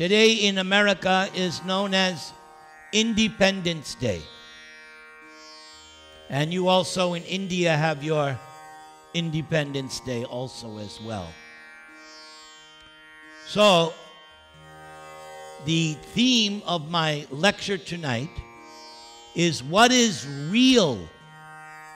today 0.00 0.32
in 0.48 0.56
America 0.56 1.28
is 1.34 1.62
known 1.62 1.92
as 1.92 2.32
Independence 2.90 3.94
Day. 3.96 4.22
And 6.30 6.50
you 6.54 6.68
also 6.68 7.12
in 7.12 7.22
India 7.24 7.76
have 7.76 8.02
your 8.02 8.38
Independence 9.12 10.00
Day 10.00 10.24
also 10.24 10.78
as 10.78 10.98
well. 11.02 11.28
So, 13.46 13.92
the 15.66 15.98
theme 16.14 16.62
of 16.64 16.90
my 16.90 17.26
lecture 17.28 17.76
tonight 17.76 18.30
is 19.34 19.62
what 19.62 19.92
is 19.92 20.26
real 20.48 20.96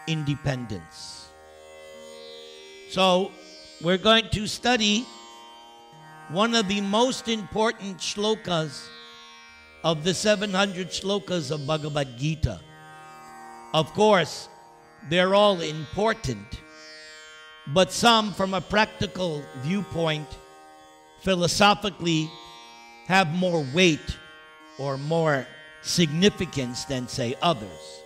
independence? 0.07 1.31
So, 2.91 3.33
we're 3.83 3.97
going 3.97 4.29
to 4.33 4.47
study 4.47 5.07
one 6.31 6.55
of 6.55 6.69
the 6.69 6.81
most 6.81 7.29
important 7.29 7.99
shlokas 7.99 8.87
of 9.83 10.05
the 10.05 10.15
700 10.15 10.89
shlokas 10.89 11.51
of 11.51 11.67
Bhagavad 11.67 12.17
Gita. 12.17 12.61
Of 13.75 13.93
course, 13.93 14.49
they're 15.11 15.35
all 15.35 15.61
important, 15.61 16.47
but 17.67 17.93
some, 17.93 18.33
from 18.33 18.55
a 18.55 18.61
practical 18.61 19.43
viewpoint, 19.59 20.27
philosophically, 21.21 22.31
have 23.07 23.29
more 23.35 23.67
weight 23.75 24.17
or 24.79 24.97
more 24.97 25.47
significance 25.83 26.87
than, 26.87 27.07
say, 27.07 27.35
others. 27.43 28.03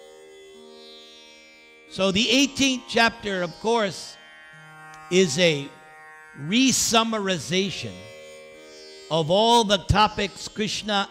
So, 1.90 2.10
the 2.10 2.24
18th 2.24 2.82
chapter, 2.88 3.42
of 3.42 3.52
course, 3.60 4.16
is 5.10 5.38
a 5.38 5.68
resummarization 6.40 7.94
of 9.10 9.30
all 9.30 9.64
the 9.64 9.78
topics 9.78 10.48
Krishna 10.48 11.08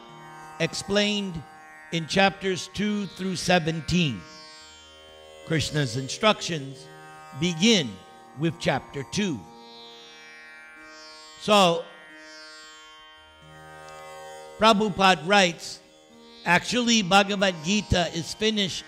explained 0.59 1.41
in 1.91 2.07
chapters 2.07 2.69
2 2.73 3.07
through 3.07 3.35
17. 3.35 4.21
Krishna's 5.45 5.97
instructions 5.97 6.85
begin 7.39 7.89
with 8.39 8.53
chapter 8.59 9.03
2. 9.11 9.39
So, 11.41 11.83
Prabhupada 14.59 15.25
writes 15.27 15.79
actually, 16.45 17.01
Bhagavad 17.01 17.55
Gita 17.63 18.09
is 18.13 18.33
finished 18.33 18.83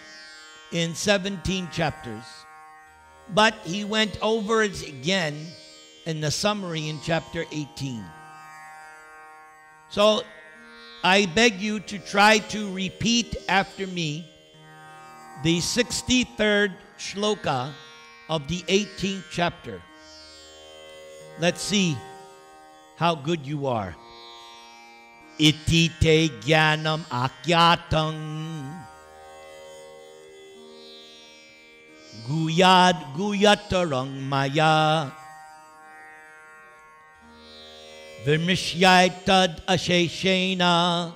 in 0.72 0.94
17 0.94 1.69
chapters, 1.72 2.23
but 3.34 3.53
he 3.64 3.84
went 3.84 4.17
over 4.22 4.64
it 4.64 4.88
again 4.88 5.47
in 6.06 6.22
the 6.22 6.31
summary 6.31 6.89
in 6.89 7.00
chapter 7.03 7.45
18. 7.52 8.03
So, 9.90 10.22
I 11.04 11.26
beg 11.26 11.59
you 11.62 11.80
to 11.80 11.98
try 11.98 12.38
to 12.54 12.72
repeat 12.73 13.36
after 13.48 13.88
me 13.88 14.30
the 15.44 15.58
63rd 15.59 16.73
shloka 17.00 17.73
of 18.30 18.48
the 18.48 18.62
18th 18.68 19.23
chapter. 19.31 19.81
Let's 21.40 21.62
see 21.62 21.98
how 22.98 23.16
good 23.16 23.48
you 23.48 23.66
are. 23.66 23.96
Iti 25.40 25.88
te 26.03 26.28
jnanam 26.44 27.08
akyatang 27.08 28.20
guyad 32.28 33.00
guyatarang 33.16 34.12
maya 34.28 35.08
Vimishyatad 38.25 39.66
asheshena 39.66 41.14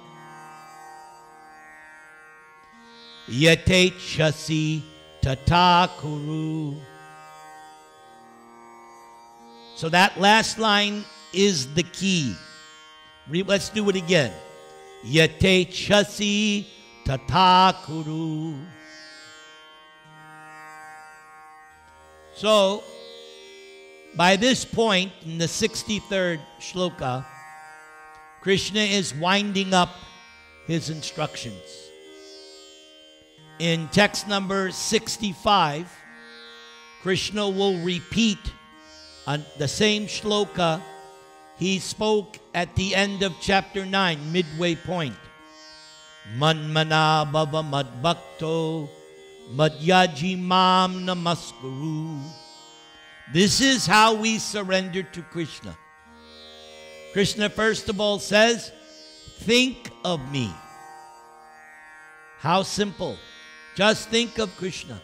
Yatechasi 3.30 4.82
tatakuru. 5.22 6.75
So 9.75 9.90
that 9.90 10.19
last 10.19 10.59
line 10.59 11.06
is 11.31 11.74
the 11.74 11.84
key. 11.84 12.36
Let's 13.30 13.70
do 13.70 13.90
it 13.90 13.96
again. 13.96 14.34
Yatechasi 15.06 16.66
tatakuru. 17.06 18.59
So 22.35 22.84
by 24.16 24.35
this 24.35 24.63
point, 24.63 25.12
in 25.25 25.38
the 25.38 25.46
63rd 25.46 26.40
shloka, 26.59 27.25
Krishna 28.41 28.81
is 28.81 29.13
winding 29.16 29.74
up 29.74 29.90
his 30.68 30.90
instructions. 30.90 31.90
In 33.59 33.88
text 33.91 34.28
number 34.28 34.72
65, 34.72 35.90
Krishna 37.02 37.50
will 37.50 37.79
repeat 37.84 38.40
on 39.25 39.46
the 39.57 39.68
same 39.68 40.06
shloka 40.06 40.81
he 41.57 41.79
spoke 41.79 42.40
at 42.53 42.75
the 42.75 42.96
end 42.96 43.23
of 43.23 43.34
chapter 43.40 43.85
9, 43.85 44.31
midway 44.31 44.75
point. 44.75 45.16
Manmana 46.38 47.29
bhava 47.31 47.63
madbhakto 47.63 48.90
madhyaji 49.53 50.38
mam 50.38 51.06
namaskuru 51.06 52.43
this 53.34 53.62
is 53.62 53.88
how 53.88 54.14
we 54.14 54.38
surrender 54.38 55.02
to 55.02 55.22
Krishna. 55.24 55.76
Krishna, 57.14 57.50
first 57.50 57.90
of 57.90 58.00
all, 58.00 58.20
says, 58.20 58.72
Think 59.40 59.90
of 60.06 60.32
me. 60.32 60.54
How 62.40 62.62
simple. 62.62 63.18
Just 63.76 64.10
think 64.10 64.38
of 64.38 64.56
Krishna. 64.56 65.02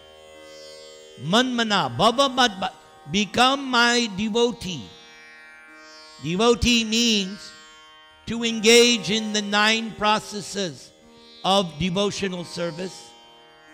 Manmana, 1.24 1.96
Baba 1.98 2.30
Madba, 2.30 2.72
become 3.12 3.66
my 3.66 4.10
devotee. 4.16 4.88
Devotee 6.24 6.84
means 6.84 7.52
to 8.28 8.44
engage 8.44 9.10
in 9.10 9.34
the 9.34 9.42
nine 9.42 9.92
processes 9.98 10.92
of 11.44 11.74
devotional 11.80 12.44
service, 12.44 13.10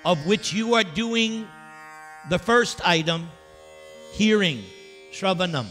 of 0.06 0.26
which 0.26 0.54
you 0.54 0.76
are 0.76 0.84
doing 0.84 1.48
the 2.30 2.40
first 2.40 2.80
item 2.88 3.30
hearing, 4.16 4.64
Shravanam. 5.12 5.68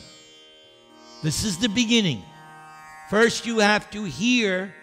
This 1.23 1.45
is 1.45 1.59
the 1.59 1.69
beginning. 1.69 2.23
First, 3.09 3.47
you 3.47 3.59
have 3.59 3.91
to 3.91 4.05
hear, 4.05 4.75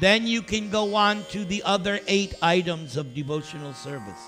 then 0.00 0.26
you 0.26 0.42
can 0.42 0.70
go 0.70 0.94
on 0.94 1.24
to 1.30 1.44
the 1.44 1.62
other 1.64 2.00
eight 2.06 2.34
items 2.42 2.96
of 2.96 3.14
devotional 3.14 3.72
service. 3.72 4.20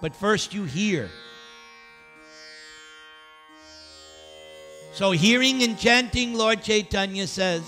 But 0.00 0.16
first, 0.16 0.52
you 0.52 0.64
hear. 0.64 1.08
So, 4.92 5.12
hearing 5.12 5.62
and 5.62 5.78
chanting, 5.78 6.34
Lord 6.34 6.62
Chaitanya 6.62 7.26
says, 7.26 7.62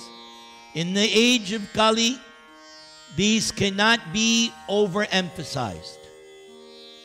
in 0.75 0.95
the 0.95 1.09
age 1.13 1.53
of 1.53 1.73
Kali, 1.73 2.19
these 3.15 3.53
cannot 3.53 4.01
be 4.13 4.53
overemphasized. 4.69 5.99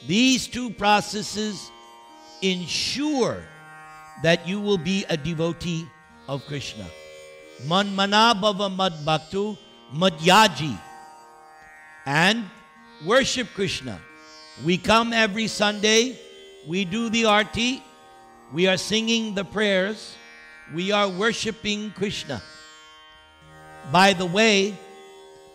These 0.07 0.47
two 0.47 0.71
processes 0.71 1.69
ensure 2.41 3.43
that 4.23 4.47
you 4.47 4.59
will 4.59 4.77
be 4.77 5.05
a 5.09 5.17
devotee 5.17 5.87
of 6.27 6.45
Krishna. 6.45 6.85
Man 7.65 7.95
manabhava 7.95 8.69
mad 8.75 8.93
bhaktu 9.05 9.57
madhyaji. 9.93 10.77
And 12.05 12.45
worship 13.05 13.47
Krishna. 13.53 13.99
We 14.65 14.77
come 14.77 15.13
every 15.13 15.47
Sunday, 15.47 16.17
we 16.65 16.85
do 16.85 17.09
the 17.09 17.25
arti, 17.25 17.83
we 18.51 18.67
are 18.67 18.77
singing 18.77 19.35
the 19.35 19.45
prayers, 19.45 20.15
we 20.73 20.91
are 20.91 21.07
worshiping 21.07 21.91
Krishna. 21.91 22.41
By 23.91 24.13
the 24.13 24.25
way, 24.25 24.75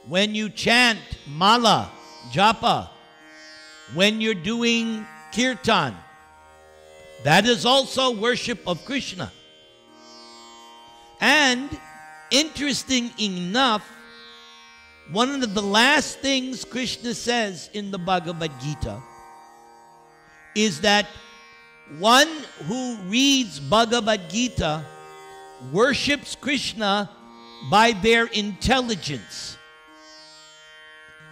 when 0.06 0.34
you 0.34 0.48
chant 0.50 1.00
mala, 1.26 1.90
japa, 2.30 2.88
when 3.94 4.20
you're 4.20 4.34
doing 4.34 5.06
kirtan, 5.34 5.94
that 7.24 7.46
is 7.46 7.64
also 7.64 8.10
worship 8.10 8.60
of 8.66 8.84
Krishna. 8.84 9.30
And 11.20 11.70
interesting 12.30 13.10
enough, 13.20 13.88
one 15.12 15.42
of 15.42 15.54
the 15.54 15.62
last 15.62 16.18
things 16.18 16.64
Krishna 16.64 17.14
says 17.14 17.70
in 17.72 17.90
the 17.90 17.98
Bhagavad 17.98 18.50
Gita 18.60 19.00
is 20.54 20.80
that 20.80 21.06
one 21.98 22.28
who 22.66 22.96
reads 23.06 23.60
Bhagavad 23.60 24.28
Gita 24.28 24.84
worships 25.72 26.34
Krishna 26.34 27.10
by 27.70 27.92
their 27.92 28.26
intelligence. 28.26 29.56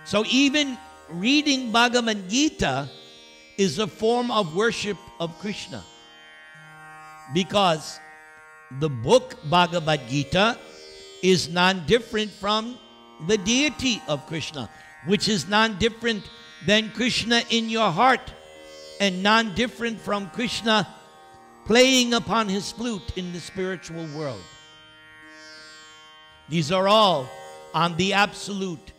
So 0.05 0.25
even 0.29 0.79
reading 1.09 1.73
Bhagavad 1.73 2.29
Gita 2.29 2.89
is 3.61 3.79
a 3.79 3.87
form 3.87 4.31
of 4.31 4.57
worship 4.57 4.97
of 5.21 5.39
Krishna. 5.39 5.85
Because 7.35 8.01
the 8.81 8.89
book 8.89 9.37
Bhagavad 9.51 10.01
Gita 10.09 10.57
is 11.23 11.51
non 11.51 11.85
different 11.85 12.31
from 12.31 12.79
the 13.27 13.37
deity 13.37 14.01
of 14.09 14.27
Krishna, 14.27 14.71
which 15.05 15.29
is 15.29 15.47
non 15.47 15.79
different 15.79 16.25
than 16.67 16.91
Krishna 16.93 17.43
in 17.51 17.69
your 17.69 17.91
heart 17.91 18.33
and 18.99 19.23
non 19.23 19.55
different 19.55 20.01
from 20.01 20.31
Krishna 20.31 20.89
playing 21.67 22.15
upon 22.15 22.49
his 22.49 22.73
flute 22.73 23.13
in 23.17 23.31
the 23.35 23.41
spiritual 23.41 24.07
world. 24.17 24.43
These 26.49 26.73
are 26.73 26.89
all 26.89 27.29
on 27.75 27.95
the 27.99 28.15
absolute, 28.15 28.93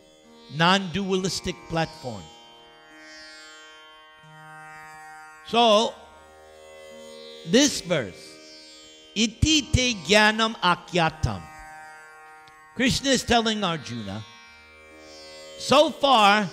non 0.54 0.88
dualistic 0.92 1.56
platform. 1.68 2.22
So, 5.52 5.92
this 7.44 7.82
verse, 7.82 8.16
iti 9.14 9.60
te 9.70 9.92
jnanam 10.08 10.56
akyatam. 10.64 11.42
Krishna 12.74 13.10
is 13.10 13.22
telling 13.22 13.62
Arjuna, 13.62 14.24
so 15.58 15.90
far 15.90 16.48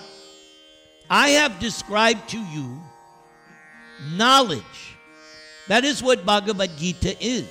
I 1.08 1.28
have 1.30 1.58
described 1.58 2.28
to 2.36 2.38
you 2.52 2.78
knowledge. 4.16 4.98
That 5.68 5.84
is 5.84 6.02
what 6.02 6.26
Bhagavad 6.26 6.76
Gita 6.76 7.16
is. 7.24 7.48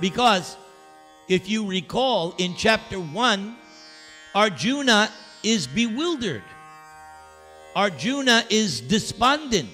Because 0.00 0.56
if 1.28 1.48
you 1.48 1.64
recall 1.64 2.34
in 2.38 2.56
chapter 2.56 2.98
1, 2.98 3.54
Arjuna 4.34 5.12
is 5.44 5.68
bewildered. 5.68 6.42
Arjuna 7.76 8.44
is 8.50 8.80
despondent. 8.80 9.70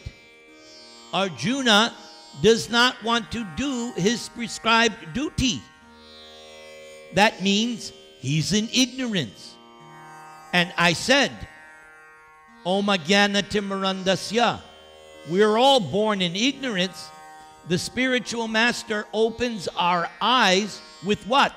Arjuna 1.12 1.94
does 2.42 2.70
not 2.70 3.02
want 3.02 3.32
to 3.32 3.46
do 3.56 3.92
his 3.96 4.28
prescribed 4.28 5.12
duty. 5.12 5.62
That 7.14 7.42
means 7.42 7.92
he's 8.20 8.52
in 8.52 8.68
ignorance. 8.72 9.54
And 10.52 10.72
I 10.76 10.92
said, 10.92 11.32
Om 12.64 12.86
Timarandasya. 12.86 14.60
We're 15.30 15.56
all 15.56 15.80
born 15.80 16.22
in 16.22 16.36
ignorance. 16.36 17.08
The 17.68 17.78
spiritual 17.78 18.48
master 18.48 19.06
opens 19.12 19.68
our 19.76 20.08
eyes 20.20 20.80
with 21.04 21.26
what? 21.26 21.54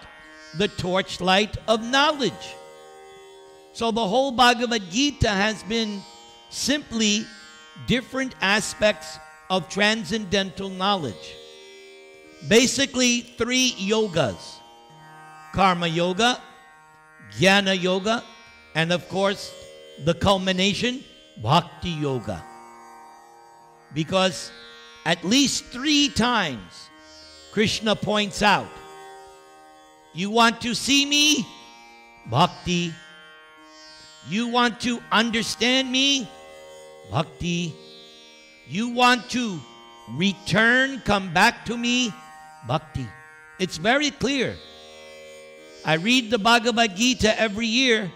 The 0.57 0.67
torchlight 0.67 1.57
of 1.67 1.81
knowledge. 1.83 2.55
So 3.73 3.91
the 3.91 4.05
whole 4.05 4.31
Bhagavad 4.31 4.89
Gita 4.91 5.29
has 5.29 5.63
been 5.63 6.01
simply 6.49 7.25
different 7.87 8.35
aspects 8.41 9.17
of 9.51 9.67
transcendental 9.67 10.69
knowledge. 10.69 11.35
Basically, 12.47 13.19
three 13.37 13.73
yogas 13.77 14.59
karma 15.53 15.87
yoga, 15.87 16.41
jnana 17.37 17.79
yoga, 17.79 18.23
and 18.75 18.93
of 18.93 19.07
course, 19.09 19.53
the 20.05 20.13
culmination, 20.13 21.03
bhakti 21.43 21.89
yoga. 21.89 22.41
Because 23.93 24.51
at 25.05 25.21
least 25.25 25.65
three 25.65 26.07
times, 26.07 26.89
Krishna 27.51 27.93
points 27.93 28.41
out, 28.41 28.71
You 30.13 30.29
want 30.29 30.61
to 30.61 30.73
see 30.73 31.05
me? 31.05 31.45
Bhakti. 32.29 32.93
You 34.29 34.47
want 34.47 34.79
to 34.81 35.01
understand 35.11 35.91
me? 35.91 36.29
Bhakti. 37.11 37.73
You 38.71 38.87
want 38.87 39.29
to 39.31 39.59
return, 40.07 41.01
come 41.01 41.33
back 41.33 41.65
to 41.65 41.75
me? 41.75 42.13
Bhakti. 42.65 43.05
It's 43.59 43.75
very 43.75 44.11
clear. 44.11 44.55
I 45.83 45.95
read 45.95 46.31
the 46.31 46.39
Bhagavad 46.39 46.95
Gita 46.95 47.37
every 47.37 47.67
year. 47.67 48.09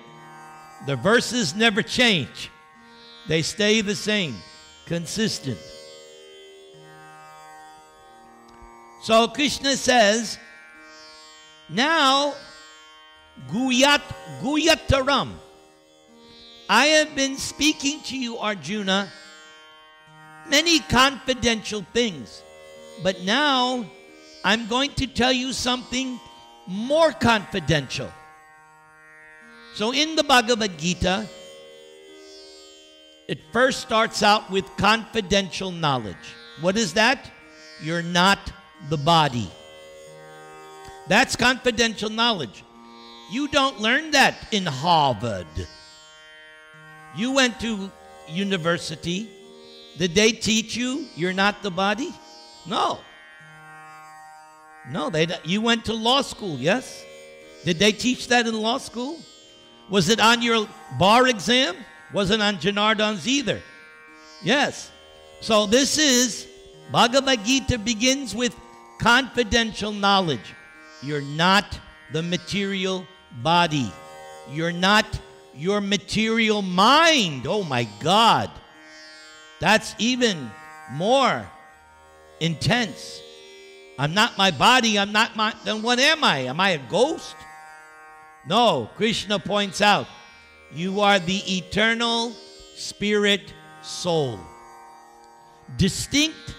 The 0.87 0.95
verses 0.95 1.55
never 1.55 1.81
change, 1.81 2.49
they 3.27 3.41
stay 3.41 3.81
the 3.81 3.95
same, 3.95 4.35
consistent. 4.85 5.57
So 9.01 9.27
Krishna 9.27 9.75
says, 9.75 10.39
now 11.67 12.33
Guyat 13.49 14.01
Guyataram. 14.41 15.33
I 16.69 16.85
have 16.85 17.13
been 17.13 17.35
speaking 17.35 17.99
to 18.03 18.17
you, 18.17 18.37
Arjuna, 18.37 19.11
many 20.49 20.79
confidential 20.79 21.85
things. 21.93 22.43
But 23.03 23.21
now 23.21 23.85
I'm 24.43 24.67
going 24.67 24.91
to 24.93 25.07
tell 25.07 25.33
you 25.33 25.53
something 25.53 26.19
more 26.67 27.11
confidential. 27.11 28.11
So 29.75 29.91
in 29.91 30.15
the 30.15 30.23
Bhagavad 30.23 30.77
Gita, 30.77 31.27
it 33.27 33.39
first 33.51 33.81
starts 33.81 34.23
out 34.23 34.49
with 34.49 34.65
confidential 34.77 35.71
knowledge. 35.71 36.15
What 36.61 36.77
is 36.77 36.93
that? 36.93 37.29
You're 37.81 38.03
not 38.03 38.39
the 38.89 38.97
body. 38.97 39.49
That's 41.07 41.35
confidential 41.35 42.09
knowledge. 42.09 42.63
You 43.31 43.47
don't 43.47 43.79
learn 43.79 44.11
that 44.11 44.35
in 44.51 44.65
Harvard. 44.65 45.47
You 47.15 47.31
went 47.33 47.59
to 47.61 47.91
university. 48.29 49.29
Did 49.97 50.13
they 50.13 50.31
teach 50.31 50.75
you 50.75 51.07
you're 51.15 51.33
not 51.33 51.63
the 51.63 51.71
body? 51.71 52.13
No. 52.65 52.99
No, 54.89 55.09
they 55.09 55.27
you 55.43 55.61
went 55.61 55.85
to 55.85 55.93
law 55.93 56.21
school, 56.21 56.57
yes? 56.57 57.03
Did 57.63 57.79
they 57.79 57.91
teach 57.91 58.27
that 58.27 58.45
in 58.45 58.53
law 58.53 58.77
school? 58.77 59.19
Was 59.89 60.09
it 60.09 60.19
on 60.19 60.41
your 60.41 60.67
bar 60.99 61.27
exam? 61.27 61.75
Wasn't 62.13 62.41
on 62.41 62.57
Janardhan's 62.57 63.27
either. 63.27 63.61
Yes. 64.43 64.91
So 65.41 65.65
this 65.65 65.97
is 65.97 66.47
Bhagavad 66.91 67.43
Gita 67.43 67.79
begins 67.79 68.35
with 68.35 68.55
confidential 68.99 69.91
knowledge. 69.91 70.53
You're 71.01 71.21
not 71.21 71.79
the 72.11 72.21
material 72.21 73.05
body. 73.41 73.91
You're 74.51 74.71
not 74.71 75.05
your 75.55 75.81
material 75.81 76.61
mind. 76.61 77.47
Oh 77.47 77.63
my 77.63 77.87
God. 77.99 78.51
That's 79.65 79.95
even 79.97 80.51
more 80.91 81.41
intense. 82.39 83.19
I'm 83.97 84.13
not 84.13 84.37
my 84.37 84.51
body. 84.51 84.99
I'm 84.99 85.11
not 85.11 85.35
my. 85.35 85.55
Then 85.63 85.81
what 85.81 85.97
am 85.97 86.23
I? 86.23 86.45
Am 86.45 86.59
I 86.59 86.77
a 86.77 86.77
ghost? 86.77 87.35
No. 88.47 88.91
Krishna 88.95 89.39
points 89.39 89.81
out 89.81 90.05
you 90.71 91.01
are 91.01 91.17
the 91.17 91.41
eternal 91.57 92.33
spirit 92.75 93.55
soul, 93.81 94.37
distinct 95.77 96.53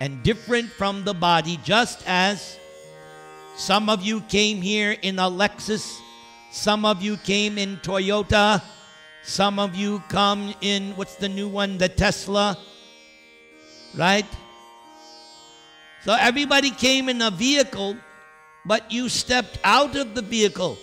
and 0.00 0.24
different 0.24 0.68
from 0.70 1.04
the 1.04 1.14
body, 1.14 1.60
just 1.62 2.02
as 2.08 2.58
some 3.54 3.88
of 3.88 4.02
you 4.02 4.20
came 4.22 4.60
here 4.60 4.90
in 4.90 5.20
a 5.20 5.30
Lexus 5.30 5.86
some 6.50 6.84
of 6.84 7.00
you 7.00 7.16
came 7.16 7.56
in 7.56 7.78
Toyota. 7.78 8.60
Some 9.22 9.58
of 9.58 9.74
you 9.74 10.02
come 10.08 10.52
in, 10.60 10.96
what's 10.96 11.14
the 11.14 11.28
new 11.28 11.48
one? 11.48 11.78
The 11.78 11.88
Tesla. 11.88 12.58
Right? 13.96 14.26
So 16.04 16.14
everybody 16.14 16.70
came 16.70 17.08
in 17.08 17.22
a 17.22 17.30
vehicle, 17.30 17.96
but 18.64 18.90
you 18.90 19.08
stepped 19.08 19.58
out 19.62 19.94
of 19.94 20.14
the 20.14 20.22
vehicle. 20.22 20.76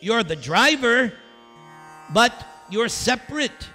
You're 0.00 0.24
the 0.24 0.36
driver, 0.36 1.12
but 2.12 2.32
you're 2.70 2.88
separate. 2.88 3.68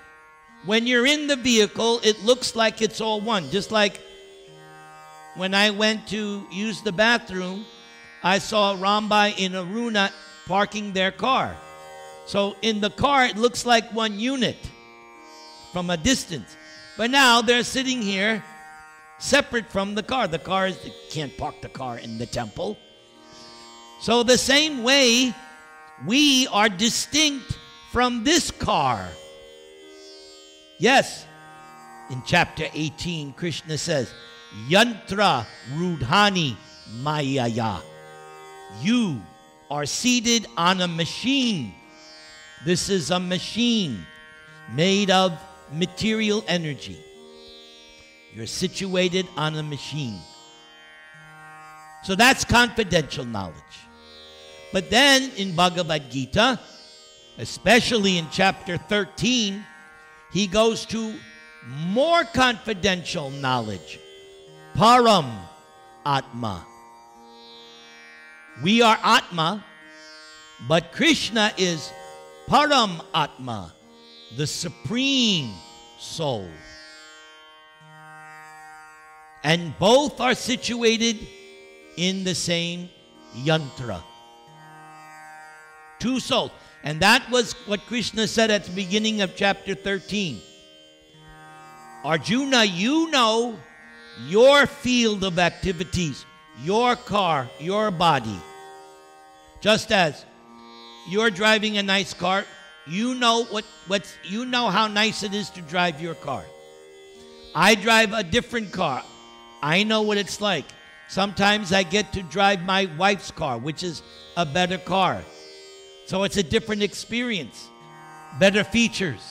When 0.65 0.85
you're 0.85 1.05
in 1.05 1.27
the 1.27 1.37
vehicle, 1.37 2.01
it 2.03 2.21
looks 2.23 2.55
like 2.55 2.81
it's 2.81 2.99
all 2.99 3.21
one. 3.21 3.49
Just 3.49 3.71
like 3.71 4.01
when 5.35 5.53
I 5.53 5.69
went 5.69 6.07
to 6.09 6.45
use 6.51 6.81
the 6.81 6.91
bathroom, 6.91 7.65
I 8.21 8.39
saw 8.39 8.75
Rambai 8.75 9.39
in 9.39 9.53
Aruna 9.53 10.11
parking 10.45 10.91
their 10.91 11.11
car. 11.11 11.55
So 12.29 12.55
in 12.61 12.79
the 12.79 12.91
car, 12.91 13.25
it 13.25 13.37
looks 13.37 13.65
like 13.65 13.91
one 13.91 14.19
unit 14.19 14.57
from 15.73 15.89
a 15.89 15.97
distance. 15.97 16.55
But 16.95 17.09
now 17.09 17.41
they're 17.41 17.63
sitting 17.63 18.03
here 18.03 18.43
separate 19.17 19.65
from 19.65 19.95
the 19.95 20.03
car. 20.03 20.27
The 20.27 20.37
car 20.37 20.67
is, 20.67 20.77
can't 21.09 21.35
park 21.39 21.55
the 21.63 21.69
car 21.69 21.97
in 21.97 22.19
the 22.19 22.27
temple. 22.27 22.77
So, 23.99 24.21
the 24.21 24.37
same 24.37 24.83
way, 24.83 25.33
we 26.05 26.45
are 26.49 26.69
distinct 26.69 27.57
from 27.91 28.23
this 28.23 28.51
car. 28.51 29.09
Yes, 30.77 31.25
in 32.11 32.21
chapter 32.27 32.67
18, 32.75 33.33
Krishna 33.33 33.75
says, 33.75 34.13
Yantra 34.67 35.47
Rudhani 35.73 36.55
Mayaya. 37.01 37.81
You 38.81 39.19
are 39.71 39.87
seated 39.87 40.45
on 40.55 40.79
a 40.81 40.87
machine. 40.87 41.73
This 42.65 42.89
is 42.89 43.09
a 43.11 43.19
machine 43.19 44.05
made 44.71 45.09
of 45.09 45.39
material 45.71 46.43
energy. 46.47 46.97
You're 48.33 48.45
situated 48.45 49.27
on 49.37 49.55
a 49.55 49.63
machine. 49.63 50.19
So 52.03 52.15
that's 52.15 52.45
confidential 52.45 53.25
knowledge. 53.25 53.55
But 54.71 54.89
then 54.89 55.31
in 55.37 55.55
Bhagavad 55.55 56.11
Gita, 56.11 56.59
especially 57.37 58.17
in 58.17 58.27
chapter 58.31 58.77
13, 58.77 59.65
he 60.31 60.47
goes 60.47 60.85
to 60.87 61.15
more 61.65 62.23
confidential 62.23 63.29
knowledge. 63.31 63.99
Param 64.75 65.29
Atma. 66.05 66.65
We 68.63 68.81
are 68.81 68.97
Atma, 69.03 69.63
but 70.67 70.91
Krishna 70.91 71.53
is 71.57 71.91
Param 72.49 72.99
Atma, 73.13 73.71
the 74.35 74.47
supreme 74.47 75.53
soul. 75.99 76.49
And 79.43 79.77
both 79.77 80.19
are 80.19 80.33
situated 80.33 81.19
in 81.95 82.23
the 82.23 82.33
same 82.33 82.89
yantra. 83.35 84.01
Two 85.99 86.19
souls. 86.19 86.49
And 86.83 86.99
that 87.01 87.29
was 87.29 87.53
what 87.67 87.81
Krishna 87.85 88.25
said 88.27 88.49
at 88.49 88.63
the 88.63 88.71
beginning 88.71 89.21
of 89.21 89.35
chapter 89.35 89.75
13. 89.75 90.41
Arjuna, 92.03 92.63
you 92.63 93.11
know 93.11 93.59
your 94.25 94.65
field 94.65 95.23
of 95.23 95.37
activities, 95.37 96.25
your 96.63 96.95
car, 96.95 97.47
your 97.59 97.91
body. 97.91 98.39
Just 99.61 99.91
as 99.91 100.25
you're 101.07 101.29
driving 101.29 101.77
a 101.77 101.83
nice 101.83 102.13
car, 102.13 102.45
you 102.87 103.13
know 103.15 103.45
what 103.45 103.65
what's 103.87 104.17
you 104.23 104.45
know 104.45 104.69
how 104.69 104.87
nice 104.87 105.23
it 105.23 105.33
is 105.33 105.49
to 105.51 105.61
drive 105.61 106.01
your 106.01 106.15
car. 106.15 106.43
I 107.55 107.75
drive 107.75 108.13
a 108.13 108.23
different 108.23 108.71
car. 108.71 109.03
I 109.61 109.83
know 109.83 110.01
what 110.01 110.17
it's 110.17 110.41
like. 110.41 110.65
Sometimes 111.07 111.73
I 111.73 111.83
get 111.83 112.13
to 112.13 112.23
drive 112.23 112.61
my 112.61 112.89
wife's 112.97 113.31
car, 113.31 113.57
which 113.57 113.83
is 113.83 114.01
a 114.37 114.45
better 114.45 114.77
car. 114.77 115.23
So 116.05 116.23
it's 116.23 116.37
a 116.37 116.43
different 116.43 116.83
experience, 116.83 117.67
better 118.39 118.63
features. 118.63 119.21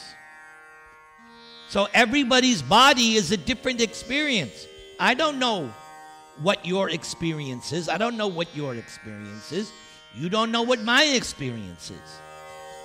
So 1.68 1.88
everybody's 1.92 2.62
body 2.62 3.14
is 3.14 3.30
a 3.30 3.36
different 3.36 3.80
experience. 3.80 4.66
I 4.98 5.14
don't 5.14 5.38
know 5.38 5.72
what 6.40 6.64
your 6.66 6.90
experience 6.90 7.72
is. 7.72 7.88
I 7.88 7.98
don't 7.98 8.16
know 8.16 8.28
what 8.28 8.54
your 8.56 8.74
experience 8.74 9.52
is. 9.52 9.70
You 10.18 10.28
don't 10.28 10.50
know 10.50 10.62
what 10.62 10.82
my 10.82 11.04
experience 11.04 11.90
is. 11.90 12.20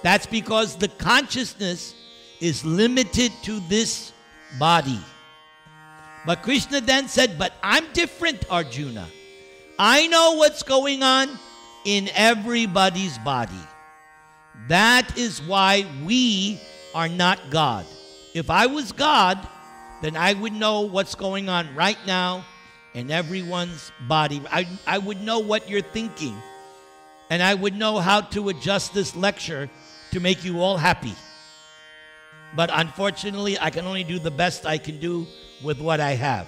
That's 0.03 0.25
because 0.25 0.77
the 0.77 0.89
consciousness 0.89 1.95
is 2.39 2.63
limited 2.63 3.31
to 3.43 3.59
this 3.61 4.11
body. 4.59 4.99
But 6.25 6.43
Krishna 6.43 6.81
then 6.81 7.07
said, 7.07 7.39
But 7.39 7.53
I'm 7.63 7.91
different, 7.93 8.45
Arjuna. 8.49 9.07
I 9.79 10.07
know 10.07 10.35
what's 10.35 10.61
going 10.61 11.01
on 11.01 11.29
in 11.85 12.09
everybody's 12.13 13.17
body. 13.19 13.59
That 14.67 15.17
is 15.17 15.41
why 15.41 15.85
we 16.05 16.59
are 16.93 17.09
not 17.09 17.39
God. 17.49 17.85
If 18.33 18.49
I 18.49 18.67
was 18.67 18.91
God, 18.91 19.45
then 20.01 20.15
I 20.15 20.33
would 20.33 20.53
know 20.53 20.81
what's 20.81 21.15
going 21.15 21.49
on 21.49 21.73
right 21.75 21.97
now 22.05 22.45
in 22.93 23.09
everyone's 23.09 23.91
body. 24.07 24.41
I, 24.51 24.67
I 24.85 24.99
would 24.99 25.21
know 25.21 25.39
what 25.39 25.69
you're 25.69 25.81
thinking. 25.81 26.35
And 27.33 27.41
I 27.41 27.55
would 27.55 27.73
know 27.73 27.97
how 27.97 28.21
to 28.37 28.49
adjust 28.49 28.93
this 28.93 29.15
lecture 29.15 29.67
to 30.11 30.19
make 30.19 30.45
you 30.45 30.61
all 30.61 30.77
happy. 30.77 31.15
But 32.55 32.69
unfortunately, 32.71 33.57
I 33.59 33.71
can 33.71 33.87
only 33.87 34.03
do 34.03 34.19
the 34.19 34.29
best 34.29 34.67
I 34.67 34.77
can 34.77 34.99
do 34.99 35.25
with 35.63 35.81
what 35.81 35.99
I 35.99 36.11
have. 36.11 36.45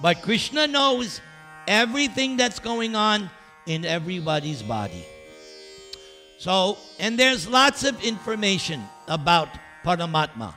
But 0.00 0.22
Krishna 0.22 0.68
knows 0.68 1.20
everything 1.66 2.36
that's 2.36 2.60
going 2.60 2.94
on 2.94 3.30
in 3.66 3.84
everybody's 3.84 4.62
body. 4.62 5.04
So, 6.38 6.78
and 7.00 7.18
there's 7.18 7.48
lots 7.48 7.82
of 7.82 8.00
information 8.04 8.84
about 9.08 9.48
Paramatma. 9.84 10.54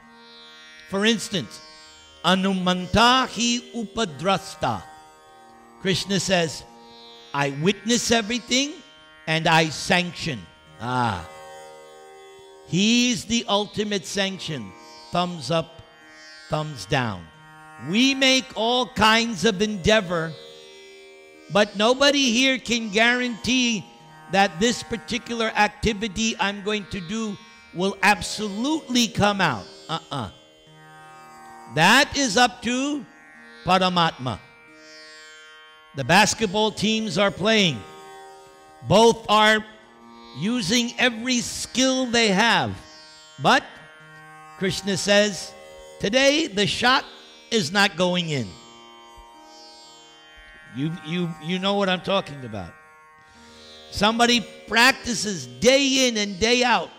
For 0.92 1.08
instance, 1.08 1.60
Anumanta 2.24 3.26
hi 3.26 3.66
upadrasta. 3.74 4.84
Krishna 5.82 6.20
says, 6.20 6.64
I 7.34 7.50
witness 7.64 8.12
everything 8.12 8.74
and 9.28 9.48
I 9.48 9.70
sanction. 9.70 10.40
Ah. 10.80 11.28
He's 12.68 13.26
the 13.26 13.46
ultimate 13.48 14.06
sanction. 14.06 14.72
Thumbs 15.12 15.52
up, 15.52 15.82
thumbs 16.50 16.86
down. 16.86 17.28
We 17.90 18.16
make 18.16 18.46
all 18.56 18.88
kinds 18.88 19.44
of 19.44 19.62
endeavor, 19.62 20.32
but 21.52 21.76
nobody 21.76 22.32
here 22.32 22.58
can 22.58 22.90
guarantee 22.90 23.86
that 24.32 24.60
this 24.60 24.84
particular 24.84 25.48
activity 25.48 26.36
I'm 26.40 26.64
going 26.64 26.86
to 26.92 27.02
do 27.02 27.38
will 27.74 27.98
absolutely 28.02 29.08
come 29.08 29.42
out. 29.42 29.66
Uh 29.90 30.00
uh 30.12 30.30
That 31.76 32.16
is 32.18 32.38
up 32.38 32.62
to 32.64 33.06
Paramatma. 33.66 34.40
The 35.96 36.04
basketball 36.04 36.72
teams 36.72 37.18
are 37.18 37.32
playing. 37.32 37.82
Both 38.88 39.26
are 39.30 39.64
using 40.38 40.94
every 40.98 41.40
skill 41.40 42.06
they 42.06 42.30
have. 42.30 42.76
But 43.40 43.64
Krishna 44.58 44.98
says, 44.98 45.54
today 46.00 46.48
the 46.48 46.68
shot 46.68 47.06
is 47.52 47.72
not 47.72 47.96
going 47.96 48.30
in. 48.30 48.48
You, 50.76 50.92
you, 51.06 51.30
you 51.44 51.60
know 51.60 51.76
what 51.76 51.90
I'm 51.90 52.02
talking 52.02 52.46
about. 52.46 52.74
Somebody 53.92 54.46
practices 54.68 55.46
day 55.46 56.08
in 56.08 56.16
and 56.16 56.40
day 56.40 56.64
out, 56.64 56.90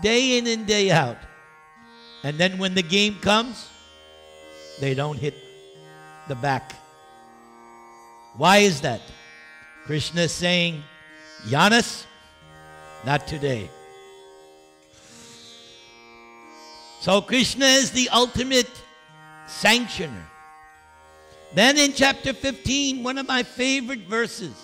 day 0.00 0.38
in 0.38 0.46
and 0.46 0.64
day 0.64 0.92
out. 0.92 1.16
And 2.22 2.38
then 2.38 2.58
when 2.58 2.74
the 2.74 2.82
game 2.82 3.16
comes, 3.16 3.68
they 4.80 4.94
don't 4.94 5.18
hit 5.18 5.34
the 6.28 6.36
back. 6.36 6.72
Why 8.36 8.58
is 8.58 8.82
that? 8.82 9.00
Krishna 9.86 10.22
is 10.22 10.32
saying, 10.32 10.82
Giannis, 11.44 12.06
not 13.04 13.28
today. 13.28 13.70
So 17.00 17.20
Krishna 17.20 17.66
is 17.66 17.92
the 17.92 18.08
ultimate 18.08 18.70
sanctioner. 19.46 20.24
Then 21.54 21.78
in 21.78 21.92
chapter 21.92 22.32
15, 22.32 23.04
one 23.04 23.16
of 23.16 23.28
my 23.28 23.44
favorite 23.44 24.08
verses, 24.08 24.54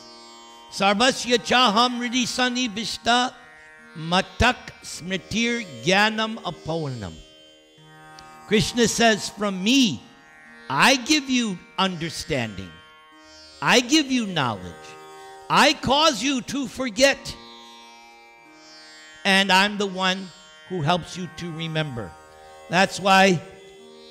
Sarvasya 0.73 1.39
chaham 1.39 2.01
ridi 2.01 2.27
sani 2.27 2.69
vishta 2.69 3.33
matak 3.97 4.57
smritir 4.83 5.65
jnanam 5.85 6.35
apohanam. 6.43 7.13
Krishna 8.49 8.89
says, 8.89 9.29
From 9.29 9.63
me, 9.63 10.03
I 10.69 10.97
give 10.97 11.31
you 11.31 11.59
understanding. 11.79 12.71
I 13.61 13.79
give 13.79 14.11
you 14.11 14.27
knowledge. 14.27 14.89
I 15.55 15.75
cause 15.75 16.23
you 16.23 16.41
to 16.41 16.67
forget. 16.67 17.37
And 19.23 19.53
I'm 19.53 19.77
the 19.77 19.87
one 19.87 20.29
who 20.71 20.81
helps 20.81 21.15
you 21.15 21.29
to 21.37 21.53
remember. 21.53 22.11
That's 22.71 22.99
why 22.99 23.39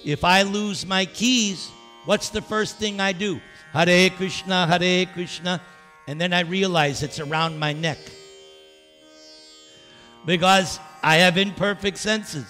if 0.05 0.23
I 0.23 0.43
lose 0.43 0.85
my 0.85 1.05
keys, 1.05 1.71
what's 2.05 2.29
the 2.29 2.43
first 2.43 2.77
thing 2.77 2.99
I 2.99 3.11
do? 3.11 3.41
Hare 3.73 4.11
Krishna, 4.11 4.67
Hare 4.67 5.07
Krishna. 5.07 5.59
And 6.07 6.21
then 6.21 6.31
I 6.31 6.41
realize 6.41 7.01
it's 7.01 7.19
around 7.19 7.57
my 7.57 7.73
neck. 7.73 7.97
Because 10.27 10.79
I 11.01 11.17
have 11.17 11.39
imperfect 11.39 11.97
senses. 11.97 12.45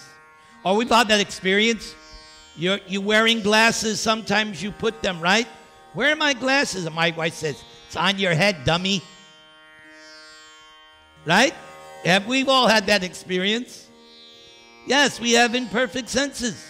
Or 0.66 0.76
we've 0.76 0.90
had 0.90 1.08
that 1.08 1.22
experience. 1.22 1.96
You're, 2.58 2.80
you're 2.88 3.02
wearing 3.02 3.40
glasses, 3.40 4.02
sometimes 4.02 4.62
you 4.62 4.74
put 4.74 5.02
them, 5.02 5.22
right? 5.22 5.48
Where 5.94 6.12
are 6.12 6.18
my 6.18 6.34
glasses? 6.34 6.86
And 6.86 6.94
my 6.94 7.12
wife 7.12 7.36
says, 7.36 7.64
it's 7.92 7.98
on 7.98 8.18
your 8.18 8.34
head, 8.34 8.64
dummy. 8.64 9.02
Right? 11.26 11.54
Have 12.06 12.26
we've 12.26 12.48
all 12.48 12.70
had 12.70 12.86
that 12.86 13.04
experience? 13.04 13.90
Yes, 14.88 15.20
we 15.20 15.34
have 15.34 15.56
imperfect 15.56 16.08
senses. 16.08 16.66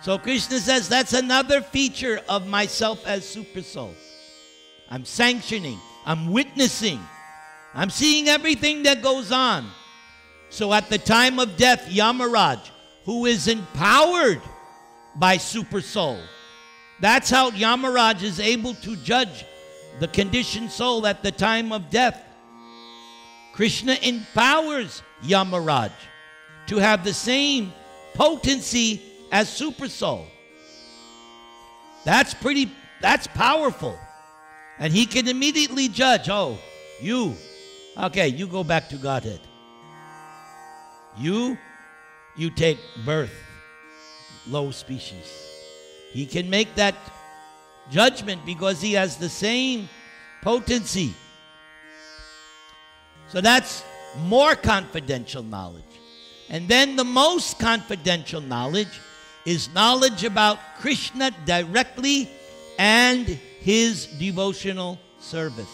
So 0.00 0.16
Krishna 0.16 0.60
says 0.60 0.88
that's 0.88 1.12
another 1.12 1.60
feature 1.60 2.20
of 2.28 2.46
myself 2.46 3.04
as 3.04 3.28
super 3.28 3.62
soul. 3.62 3.92
I'm 4.88 5.04
sanctioning, 5.04 5.80
I'm 6.06 6.30
witnessing, 6.30 7.00
I'm 7.74 7.90
seeing 7.90 8.28
everything 8.28 8.84
that 8.84 9.02
goes 9.02 9.32
on. 9.32 9.68
So 10.50 10.72
at 10.72 10.88
the 10.88 10.98
time 10.98 11.40
of 11.40 11.56
death, 11.56 11.88
Yamaraj, 11.88 12.60
who 13.06 13.26
is 13.26 13.48
empowered 13.48 14.40
by 15.16 15.36
super 15.38 15.80
soul, 15.80 16.20
that's 17.00 17.28
how 17.28 17.50
Yamaraj 17.50 18.22
is 18.22 18.38
able 18.38 18.74
to 18.74 18.94
judge 18.94 19.46
the 19.98 20.08
conditioned 20.08 20.70
soul 20.70 21.06
at 21.06 21.22
the 21.22 21.32
time 21.32 21.72
of 21.72 21.90
death. 21.90 22.22
Krishna 23.52 23.94
empowers 24.02 25.02
Yamaraj 25.22 25.92
to 26.66 26.78
have 26.78 27.04
the 27.04 27.12
same 27.12 27.72
potency 28.14 29.02
as 29.32 29.48
super 29.48 29.88
soul. 29.88 30.26
That's 32.04 32.32
pretty, 32.32 32.70
that's 33.00 33.26
powerful. 33.26 33.98
And 34.78 34.92
he 34.92 35.04
can 35.04 35.28
immediately 35.28 35.88
judge, 35.88 36.28
oh, 36.30 36.58
you, 37.00 37.34
okay, 37.98 38.28
you 38.28 38.46
go 38.46 38.64
back 38.64 38.88
to 38.90 38.96
Godhead. 38.96 39.40
You, 41.18 41.58
you 42.36 42.50
take 42.50 42.78
birth, 43.04 43.34
low 44.46 44.70
species. 44.70 45.48
He 46.12 46.24
can 46.24 46.48
make 46.48 46.74
that 46.76 46.94
judgment 47.90 48.44
because 48.46 48.80
he 48.80 48.92
has 48.94 49.16
the 49.16 49.28
same 49.28 49.88
potency. 50.42 51.14
So 53.28 53.40
that's 53.40 53.84
more 54.18 54.54
confidential 54.54 55.42
knowledge. 55.42 55.84
And 56.48 56.68
then 56.68 56.96
the 56.96 57.04
most 57.04 57.58
confidential 57.58 58.40
knowledge 58.40 59.00
is 59.46 59.72
knowledge 59.72 60.24
about 60.24 60.58
Krishna 60.78 61.30
directly 61.44 62.28
and 62.78 63.26
his 63.26 64.06
devotional 64.06 64.98
service. 65.18 65.68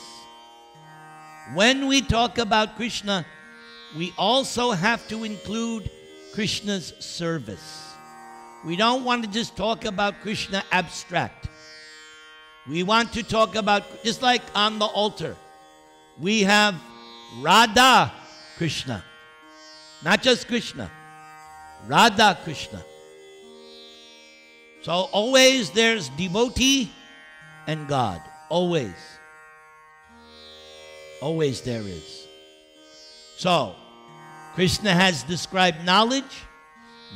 When 1.54 1.86
we 1.86 2.02
talk 2.02 2.38
about 2.38 2.76
Krishna, 2.76 3.24
we 3.96 4.12
also 4.18 4.72
have 4.72 5.06
to 5.08 5.24
include 5.24 5.90
Krishna's 6.34 6.92
service. 6.98 7.94
We 8.64 8.76
don't 8.76 9.04
want 9.04 9.24
to 9.24 9.30
just 9.30 9.56
talk 9.56 9.84
about 9.84 10.20
Krishna 10.20 10.64
abstract. 10.72 11.48
We 12.68 12.82
want 12.82 13.12
to 13.12 13.22
talk 13.22 13.54
about, 13.54 14.04
just 14.04 14.22
like 14.22 14.42
on 14.54 14.78
the 14.78 14.86
altar, 14.86 15.36
we 16.18 16.42
have 16.42 16.74
Radha 17.40 18.12
Krishna. 18.56 19.04
Not 20.04 20.22
just 20.22 20.48
Krishna, 20.48 20.90
Radha 21.86 22.38
Krishna. 22.42 22.82
So 24.82 24.92
always 24.92 25.70
there's 25.70 26.08
devotee 26.10 26.90
and 27.66 27.88
God. 27.88 28.20
Always. 28.48 28.94
Always 31.20 31.60
there 31.62 31.82
is. 31.82 32.26
So, 33.36 33.74
Krishna 34.54 34.92
has 34.92 35.22
described 35.24 35.84
knowledge. 35.84 36.44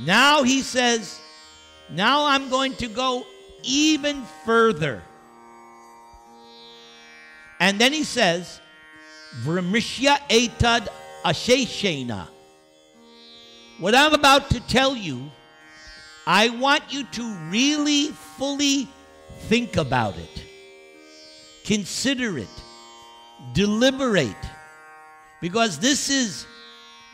Now 0.04 0.42
he 0.42 0.62
says, 0.62 1.18
now 1.90 2.26
I'm 2.26 2.48
going 2.50 2.74
to 2.76 2.88
go 2.88 3.26
even 3.62 4.24
further. 4.44 5.02
And 7.60 7.78
then 7.78 7.92
he 7.92 8.04
says, 8.04 8.60
Vrimishya 9.42 10.18
etad 10.28 10.88
asheshena. 11.24 12.26
What 13.78 13.94
I'm 13.94 14.14
about 14.14 14.50
to 14.50 14.60
tell 14.60 14.96
you, 14.96 15.30
I 16.26 16.48
want 16.48 16.82
you 16.90 17.04
to 17.04 17.36
really 17.50 18.08
fully 18.08 18.88
think 19.48 19.76
about 19.76 20.16
it, 20.18 20.44
consider 21.64 22.38
it, 22.38 22.48
deliberate, 23.52 24.36
because 25.40 25.78
this 25.78 26.10
is 26.10 26.46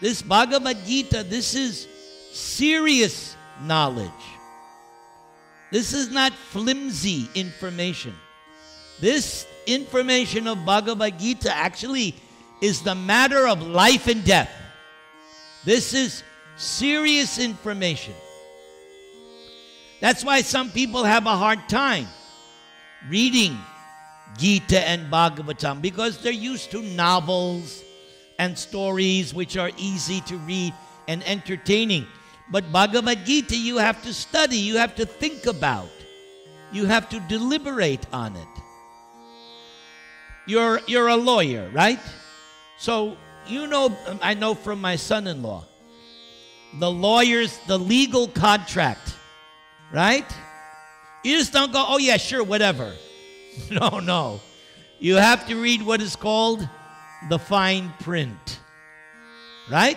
this 0.00 0.22
Bhagavad 0.22 0.84
Gita, 0.84 1.22
this 1.22 1.54
is 1.54 1.88
serious 2.32 3.36
knowledge. 3.62 4.10
This 5.72 5.92
is 5.92 6.10
not 6.10 6.32
flimsy 6.32 7.28
information. 7.34 8.14
This 9.00 9.46
information 9.66 10.46
of 10.46 10.64
Bhagavad 10.64 11.18
Gita 11.18 11.54
actually 11.54 12.14
is 12.60 12.82
the 12.82 12.94
matter 12.94 13.46
of 13.46 13.62
life 13.62 14.06
and 14.06 14.24
death. 14.24 14.50
This 15.64 15.94
is 15.94 16.22
serious 16.56 17.38
information. 17.38 18.14
That's 20.00 20.24
why 20.24 20.42
some 20.42 20.70
people 20.70 21.04
have 21.04 21.26
a 21.26 21.36
hard 21.36 21.68
time 21.68 22.06
reading 23.08 23.58
Gita 24.38 24.86
and 24.86 25.10
Bhagavatam 25.10 25.80
because 25.80 26.22
they're 26.22 26.32
used 26.32 26.70
to 26.72 26.82
novels 26.82 27.82
and 28.38 28.58
stories 28.58 29.32
which 29.32 29.56
are 29.56 29.70
easy 29.76 30.20
to 30.22 30.36
read 30.38 30.74
and 31.08 31.22
entertaining. 31.24 32.06
But 32.50 32.70
Bhagavad 32.70 33.24
Gita, 33.24 33.56
you 33.56 33.78
have 33.78 34.02
to 34.02 34.12
study, 34.12 34.56
you 34.56 34.76
have 34.76 34.94
to 34.96 35.06
think 35.06 35.46
about, 35.46 35.90
you 36.72 36.86
have 36.86 37.08
to 37.10 37.20
deliberate 37.20 38.06
on 38.12 38.36
it. 38.36 38.48
You're, 40.46 40.80
you're 40.86 41.08
a 41.08 41.16
lawyer, 41.16 41.68
right? 41.72 42.00
So, 42.78 43.16
you 43.46 43.66
know, 43.66 43.96
I 44.22 44.34
know 44.34 44.54
from 44.54 44.80
my 44.80 44.96
son 44.96 45.26
in 45.26 45.42
law, 45.42 45.64
the 46.78 46.90
lawyers, 46.90 47.58
the 47.66 47.78
legal 47.78 48.28
contract, 48.28 49.14
right? 49.92 50.26
You 51.24 51.38
just 51.38 51.52
don't 51.52 51.72
go, 51.72 51.84
oh, 51.88 51.98
yeah, 51.98 52.16
sure, 52.16 52.44
whatever. 52.44 52.92
No, 53.70 54.00
no. 54.00 54.42
You 54.98 55.16
have 55.16 55.46
to 55.48 55.56
read 55.56 55.80
what 55.80 56.02
is 56.02 56.14
called 56.14 56.68
the 57.30 57.38
fine 57.38 57.90
print, 58.00 58.60
right? 59.70 59.96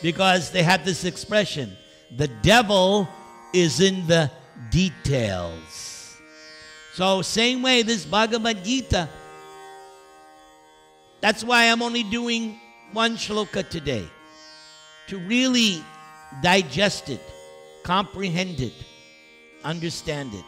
Because 0.00 0.52
they 0.52 0.62
have 0.62 0.84
this 0.84 1.04
expression 1.04 1.76
the 2.16 2.28
devil 2.28 3.08
is 3.52 3.80
in 3.80 4.06
the 4.06 4.30
details. 4.70 6.16
So, 6.94 7.22
same 7.22 7.62
way, 7.62 7.82
this 7.82 8.04
Bhagavad 8.04 8.62
Gita, 8.64 9.08
that's 11.22 11.44
why 11.44 11.70
I'm 11.70 11.80
only 11.82 12.02
doing 12.02 12.60
one 12.92 13.16
shloka 13.16 13.66
today 13.66 14.06
to 15.06 15.18
really 15.18 15.82
digest 16.42 17.08
it, 17.08 17.22
comprehend 17.84 18.60
it, 18.60 18.74
understand 19.64 20.34
it. 20.34 20.44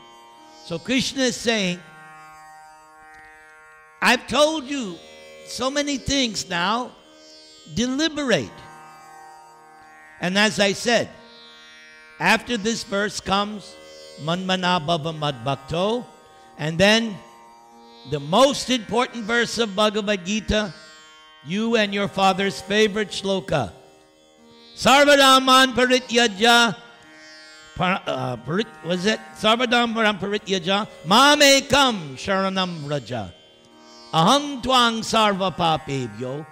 So 0.64 0.78
Krishna 0.78 1.22
is 1.22 1.36
saying, 1.36 1.78
I've 4.02 4.26
told 4.26 4.64
you 4.64 4.96
so 5.46 5.70
many 5.70 5.96
things 5.96 6.50
now, 6.50 6.90
deliberate. 7.74 8.50
And 10.20 10.36
as 10.36 10.58
I 10.58 10.72
said, 10.72 11.08
after 12.18 12.56
this 12.56 12.82
verse 12.82 13.20
comes 13.20 13.76
Manmana 14.20 14.84
Bhava 14.84 15.12
Madbhakto, 15.16 16.04
and 16.58 16.78
then 16.78 17.16
the 18.10 18.20
most 18.20 18.70
important 18.70 19.24
verse 19.24 19.58
of 19.58 19.74
Bhagavad 19.74 20.24
Gita, 20.24 20.74
you 21.46 21.76
and 21.76 21.94
your 21.94 22.08
father's 22.08 22.60
favorite 22.60 23.08
shloka. 23.08 23.72
Sarvadaman 24.76 25.72
Parityaja, 25.72 26.76
uh, 27.78 28.36
parit, 28.38 28.66
was 28.84 29.06
it? 29.06 29.20
Sarvadam 29.36 29.94
Parityaja, 29.94 30.88
Mamekam 31.06 32.14
Sharanam 32.16 32.88
Raja. 32.88 33.32
Aham 34.12 34.62
Twang 34.62 35.00
Sarva 35.00 35.54
Papebyo, 35.54 36.46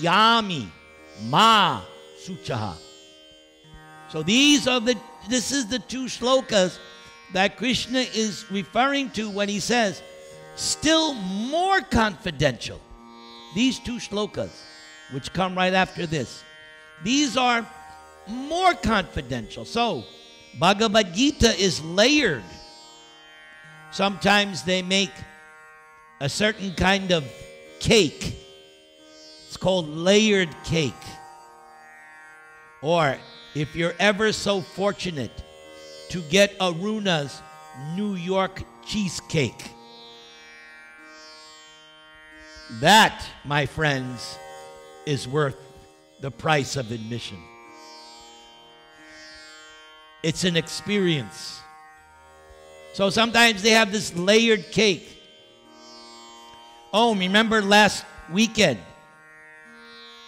Yami 0.00 0.68
Ma 1.28 1.80
Suchaha. 2.24 2.76
So 4.08 4.22
these 4.22 4.66
are 4.66 4.80
the, 4.80 4.96
this 5.28 5.52
is 5.52 5.66
the 5.66 5.78
two 5.78 6.04
shlokas 6.04 6.78
that 7.32 7.56
Krishna 7.56 8.00
is 8.00 8.50
referring 8.50 9.10
to 9.10 9.30
when 9.30 9.48
he 9.48 9.60
says, 9.60 10.02
still 10.56 11.14
more 11.14 11.80
confidential. 11.80 12.80
These 13.54 13.78
two 13.78 13.96
shlokas, 13.96 14.50
which 15.12 15.32
come 15.32 15.56
right 15.56 15.74
after 15.74 16.06
this, 16.06 16.42
these 17.02 17.36
are 17.36 17.66
more 18.26 18.74
confidential. 18.74 19.64
So, 19.64 20.04
Bhagavad 20.58 21.14
Gita 21.14 21.56
is 21.58 21.82
layered. 21.82 22.42
Sometimes 23.90 24.64
they 24.64 24.82
make 24.82 25.12
a 26.20 26.28
certain 26.28 26.74
kind 26.74 27.12
of 27.12 27.24
cake. 27.78 28.34
It's 29.46 29.56
called 29.56 29.88
layered 29.88 30.54
cake. 30.64 30.92
Or 32.82 33.16
if 33.54 33.74
you're 33.74 33.94
ever 33.98 34.32
so 34.32 34.60
fortunate 34.60 35.32
to 36.10 36.20
get 36.22 36.58
Aruna's 36.58 37.42
New 37.94 38.14
York 38.14 38.62
cheesecake. 38.84 39.70
That, 42.80 43.24
my 43.44 43.66
friends, 43.66 44.38
is 45.06 45.26
worth 45.26 45.56
the 46.20 46.30
price 46.30 46.76
of 46.76 46.90
admission. 46.92 47.38
It's 50.22 50.44
an 50.44 50.56
experience. 50.56 51.60
So 52.92 53.10
sometimes 53.10 53.62
they 53.62 53.70
have 53.70 53.92
this 53.92 54.14
layered 54.16 54.70
cake. 54.72 55.22
Oh, 56.92 57.14
remember 57.14 57.62
last 57.62 58.04
weekend 58.32 58.80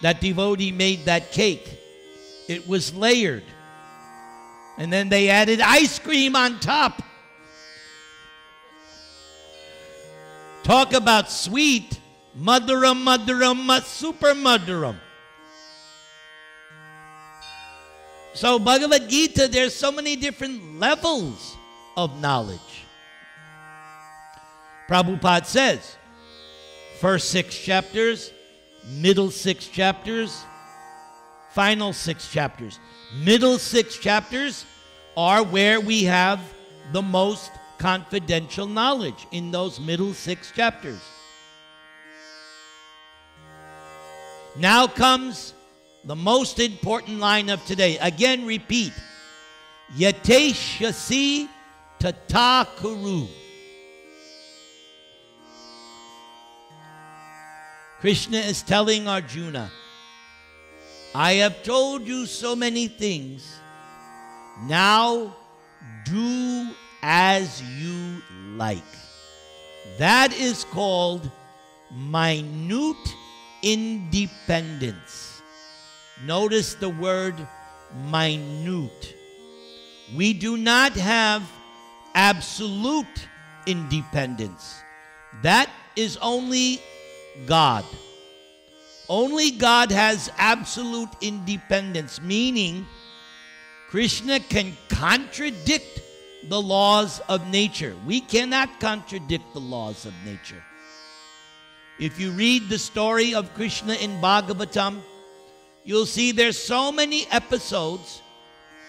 that 0.01 0.21
devotee 0.21 0.71
made 0.71 1.05
that 1.05 1.31
cake? 1.31 1.77
It 2.47 2.67
was 2.67 2.93
layered. 2.93 3.43
And 4.81 4.91
then 4.91 5.09
they 5.09 5.29
added 5.29 5.61
ice 5.61 5.99
cream 5.99 6.35
on 6.35 6.59
top. 6.59 7.03
Talk 10.63 10.93
about 10.93 11.29
sweet. 11.29 11.99
Madhuram, 12.35 13.05
madhuram, 13.05 13.83
super 13.83 14.33
madhuram. 14.33 14.95
So, 18.33 18.57
Bhagavad 18.57 19.07
Gita, 19.07 19.47
there's 19.47 19.75
so 19.75 19.91
many 19.91 20.15
different 20.15 20.79
levels 20.79 21.55
of 21.95 22.19
knowledge. 22.19 22.85
Prabhupada 24.89 25.45
says, 25.45 25.95
first 26.99 27.29
six 27.29 27.55
chapters, 27.55 28.31
middle 28.87 29.29
six 29.29 29.67
chapters, 29.67 30.43
final 31.51 31.93
six 31.93 32.31
chapters. 32.31 32.79
Middle 33.23 33.59
six 33.59 33.97
chapters 33.97 34.65
are 35.15 35.43
where 35.43 35.79
we 35.79 36.03
have 36.05 36.39
the 36.91 37.01
most 37.01 37.51
confidential 37.77 38.67
knowledge 38.67 39.27
in 39.31 39.51
those 39.51 39.79
middle 39.79 40.13
six 40.13 40.51
chapters. 40.51 41.01
Now 44.57 44.87
comes 44.87 45.53
the 46.03 46.15
most 46.15 46.59
important 46.59 47.19
line 47.19 47.49
of 47.49 47.63
today. 47.65 47.97
Again, 47.99 48.45
repeat. 48.45 48.93
Yateshasi 49.95 51.47
tata 51.99 52.67
kuru. 52.77 53.27
Krishna 57.99 58.37
is 58.39 58.63
telling 58.63 59.07
Arjuna, 59.07 59.69
I 61.13 61.33
have 61.33 61.61
told 61.61 62.07
you 62.07 62.25
so 62.25 62.55
many 62.55 62.87
things. 62.87 63.60
Now 64.63 65.35
do 66.05 66.69
as 67.01 67.61
you 67.61 68.21
like. 68.55 68.83
That 69.97 70.33
is 70.33 70.63
called 70.65 71.29
minute 71.91 73.15
independence. 73.61 75.41
Notice 76.25 76.75
the 76.75 76.89
word 76.89 77.35
minute. 78.09 79.15
We 80.15 80.33
do 80.33 80.57
not 80.57 80.93
have 80.93 81.43
absolute 82.13 83.27
independence. 83.65 84.81
That 85.41 85.69
is 85.95 86.17
only 86.17 86.81
God. 87.45 87.85
Only 89.09 89.51
God 89.51 89.91
has 89.91 90.31
absolute 90.37 91.09
independence, 91.21 92.21
meaning 92.21 92.85
Krishna 93.91 94.39
can 94.39 94.77
contradict 94.87 96.01
the 96.47 96.61
laws 96.61 97.19
of 97.27 97.45
nature. 97.49 97.93
We 98.07 98.21
cannot 98.21 98.79
contradict 98.79 99.53
the 99.53 99.59
laws 99.59 100.05
of 100.05 100.13
nature. 100.23 100.63
If 101.99 102.17
you 102.17 102.31
read 102.31 102.69
the 102.69 102.79
story 102.79 103.35
of 103.35 103.53
Krishna 103.53 103.95
in 103.95 104.21
Bhagavatam, 104.21 105.01
you'll 105.83 106.05
see 106.05 106.31
there's 106.31 106.57
so 106.57 106.93
many 106.93 107.27
episodes 107.31 108.21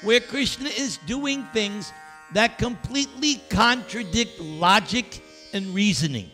where 0.03 0.21
Krishna 0.21 0.69
is 0.69 0.99
doing 0.99 1.47
things 1.53 1.93
that 2.33 2.59
completely 2.59 3.43
contradict 3.51 4.38
logic 4.38 5.21
and 5.53 5.75
reasoning. 5.75 6.31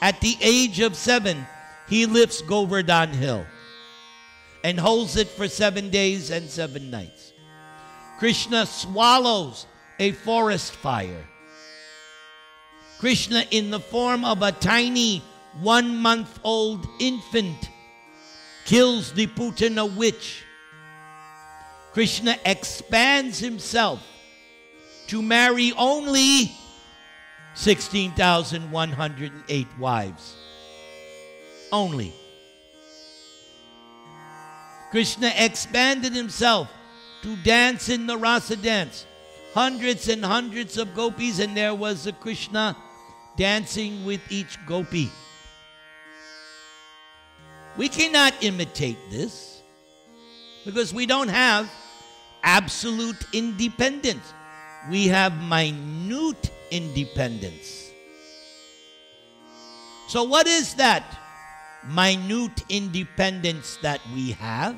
At 0.00 0.18
the 0.22 0.38
age 0.40 0.80
of 0.80 0.96
seven, 0.96 1.46
he 1.90 2.06
lifts 2.06 2.40
Govardhan 2.40 3.10
Hill 3.10 3.44
and 4.64 4.80
holds 4.80 5.16
it 5.16 5.28
for 5.28 5.46
seven 5.46 5.90
days 5.90 6.30
and 6.30 6.48
seven 6.48 6.90
nights. 6.90 7.31
Krishna 8.22 8.66
swallows 8.66 9.66
a 9.98 10.12
forest 10.12 10.76
fire. 10.76 11.24
Krishna, 13.00 13.42
in 13.50 13.70
the 13.70 13.80
form 13.80 14.24
of 14.24 14.42
a 14.42 14.52
tiny 14.52 15.24
one 15.60 15.96
month 15.96 16.38
old 16.44 16.86
infant, 17.00 17.68
kills 18.64 19.12
the 19.12 19.26
Putana 19.26 19.96
witch. 19.96 20.44
Krishna 21.92 22.36
expands 22.46 23.40
himself 23.40 24.00
to 25.08 25.20
marry 25.20 25.72
only 25.76 26.52
16,108 27.54 29.66
wives. 29.80 30.36
Only. 31.72 32.12
Krishna 34.92 35.32
expanded 35.36 36.12
himself 36.12 36.68
to 37.22 37.36
dance 37.36 37.88
in 37.88 38.06
the 38.06 38.16
rasa 38.16 38.56
dance. 38.56 39.06
Hundreds 39.54 40.08
and 40.08 40.24
hundreds 40.24 40.78
of 40.78 40.94
gopis, 40.94 41.38
and 41.38 41.56
there 41.56 41.74
was 41.74 42.06
a 42.06 42.12
Krishna 42.12 42.76
dancing 43.36 44.04
with 44.04 44.20
each 44.30 44.58
gopi. 44.66 45.10
We 47.76 47.88
cannot 47.88 48.34
imitate 48.42 48.98
this 49.10 49.62
because 50.64 50.92
we 50.92 51.06
don't 51.06 51.28
have 51.28 51.70
absolute 52.42 53.26
independence. 53.32 54.32
We 54.90 55.08
have 55.08 55.36
minute 55.42 56.50
independence. 56.70 57.90
So, 60.08 60.24
what 60.24 60.46
is 60.46 60.74
that 60.74 61.04
minute 61.88 62.64
independence 62.68 63.78
that 63.82 64.00
we 64.14 64.32
have? 64.32 64.76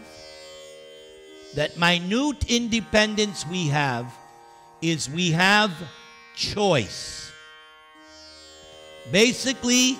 That 1.55 1.79
minute 1.79 2.51
independence 2.51 3.47
we 3.47 3.69
have 3.69 4.13
is 4.83 5.09
we 5.09 5.31
have 5.31 5.71
choice. 6.35 7.31
Basically, 9.13 9.97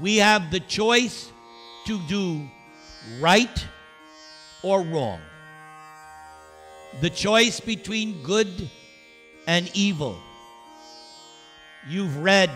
we 0.00 0.18
have 0.18 0.50
the 0.50 0.60
choice 0.60 1.30
to 1.86 1.98
do 2.08 2.46
right 3.20 3.66
or 4.62 4.82
wrong. 4.82 5.20
The 7.00 7.10
choice 7.10 7.58
between 7.58 8.22
good 8.22 8.70
and 9.46 9.70
evil. 9.74 10.18
You've 11.88 12.18
read 12.18 12.50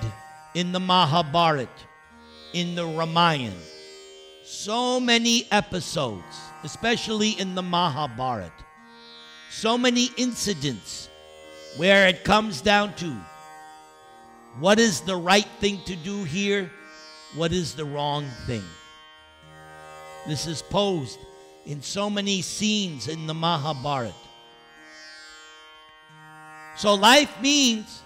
in 0.55 0.73
the 0.73 0.81
Mahabharata, 0.81 1.69
in 2.53 2.75
the 2.75 2.87
Ramayana, 2.87 3.57
so 4.47 5.01
many 5.01 5.45
episodes, 5.51 6.23
especially 6.63 7.31
in 7.31 7.57
the 7.57 7.63
Mahabharata, 7.63 8.53
so 9.51 9.77
many 9.77 10.09
incidents 10.17 11.09
where 11.77 12.07
it 12.07 12.23
comes 12.23 12.61
down 12.61 12.95
to 12.95 13.13
what 14.61 14.79
is 14.79 15.01
the 15.01 15.17
right 15.17 15.49
thing 15.59 15.81
to 15.87 15.97
do 15.97 16.23
here, 16.23 16.71
what 17.35 17.53
is 17.53 17.75
the 17.75 17.85
wrong 17.85 18.25
thing. 18.47 18.63
This 20.29 20.47
is 20.47 20.63
posed 20.63 21.19
in 21.67 21.83
so 21.83 22.09
many 22.09 22.41
scenes 22.41 23.09
in 23.09 23.27
the 23.27 23.35
Mahabharata. 23.35 24.15
So 26.77 26.95
life 26.95 27.43
means, 27.43 28.01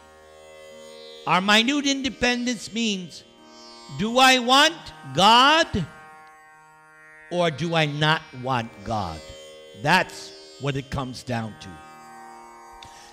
our 1.26 1.42
minute 1.42 1.86
independence 1.86 2.72
means, 2.72 3.24
do 3.98 4.18
I 4.18 4.38
want 4.38 4.74
God 5.12 5.66
or 7.30 7.50
do 7.50 7.74
I 7.74 7.86
not 7.86 8.22
want 8.42 8.70
God? 8.84 9.20
That's 9.82 10.32
what 10.60 10.76
it 10.76 10.90
comes 10.90 11.22
down 11.22 11.54
to. 11.60 11.68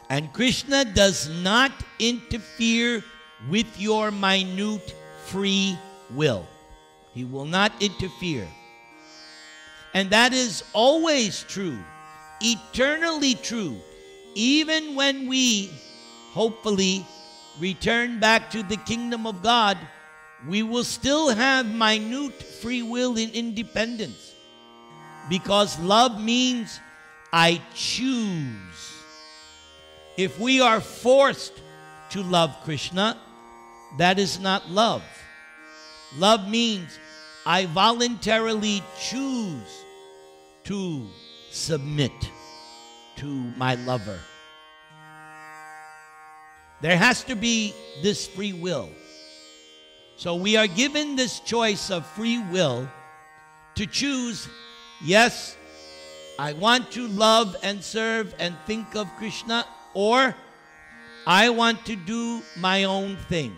And 0.10 0.32
Krishna 0.34 0.86
does 0.86 1.30
not 1.43 1.71
interfere 1.99 3.03
with 3.49 3.67
your 3.80 4.12
minute 4.12 4.93
free 5.25 5.77
will. 6.12 6.47
He 7.13 7.25
will 7.25 7.45
not 7.45 7.71
interfere. 7.82 8.47
And 9.93 10.10
that 10.12 10.34
is 10.34 10.63
always 10.73 11.43
true, 11.43 11.77
eternally 12.41 13.36
true, 13.36 13.77
even 14.36 14.95
when 14.95 15.27
we 15.27 15.71
hopefully 16.32 17.06
return 17.60 18.19
back 18.19 18.51
to 18.51 18.63
the 18.63 18.77
kingdom 18.77 19.25
of 19.25 19.41
God, 19.41 19.77
we 20.45 20.62
will 20.62 20.84
still 20.84 21.30
have 21.30 21.65
minute 21.65 22.43
free 22.43 22.84
will 22.84 23.17
and 23.17 23.32
independence. 23.34 24.36
Because 25.30 25.80
love 25.80 26.21
means 26.21 26.80
I 27.34 27.62
choose. 27.73 28.93
If 30.15 30.39
we 30.39 30.62
are 30.62 30.82
forced 30.82 31.54
to 32.12 32.23
love 32.23 32.56
Krishna, 32.63 33.17
that 33.97 34.19
is 34.19 34.39
not 34.39 34.69
love. 34.69 35.04
Love 36.17 36.47
means 36.47 36.97
I 37.45 37.65
voluntarily 37.65 38.84
choose 39.00 39.84
to 40.65 41.08
submit 41.52 42.12
to 43.17 43.26
my 43.26 43.76
lover. 43.76 44.19
There 46.82 46.97
has 46.97 47.23
to 47.26 47.36
be 47.36 47.73
this 48.04 48.28
free 48.28 48.54
will. 48.54 48.89
So 50.17 50.34
we 50.34 50.58
are 50.58 50.65
given 50.65 51.15
this 51.15 51.39
choice 51.39 51.91
of 51.91 52.03
free 52.03 52.39
will 52.39 52.89
to 53.75 53.86
choose 53.86 54.49
yes, 55.06 55.56
I 56.39 56.53
want 56.53 56.89
to 56.93 57.08
love 57.08 57.56
and 57.62 57.84
serve 57.84 58.34
and 58.39 58.56
think 58.65 58.95
of 58.95 59.08
Krishna, 59.17 59.63
or 59.93 60.34
I 61.27 61.49
want 61.49 61.86
to 61.86 61.95
do 61.95 62.41
my 62.58 62.86
own 62.86 63.17
thing. 63.30 63.53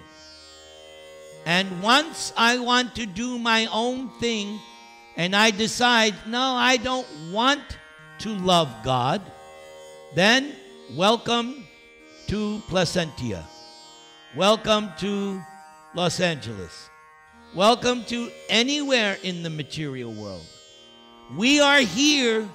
And 1.45 1.81
once 1.81 2.33
I 2.35 2.59
want 2.59 2.93
to 2.95 3.05
do 3.05 3.39
my 3.39 3.67
own 3.71 4.09
thing 4.19 4.59
and 5.15 5.33
I 5.33 5.51
decide, 5.51 6.13
no, 6.27 6.41
I 6.41 6.75
don't 6.75 7.07
want 7.31 7.63
to 8.19 8.35
love 8.35 8.67
God, 8.83 9.21
then 10.13 10.51
welcome 10.93 11.65
to 12.27 12.61
Placentia. 12.67 13.45
Welcome 14.35 14.91
to 14.99 15.41
Los 15.95 16.19
Angeles. 16.19 16.89
Welcome 17.55 18.03
to 18.05 18.29
anywhere 18.47 19.17
in 19.23 19.41
the 19.41 19.49
material 19.49 20.13
world. 20.13 20.45
We 21.35 21.59
are 21.59 21.79
here 21.79 22.47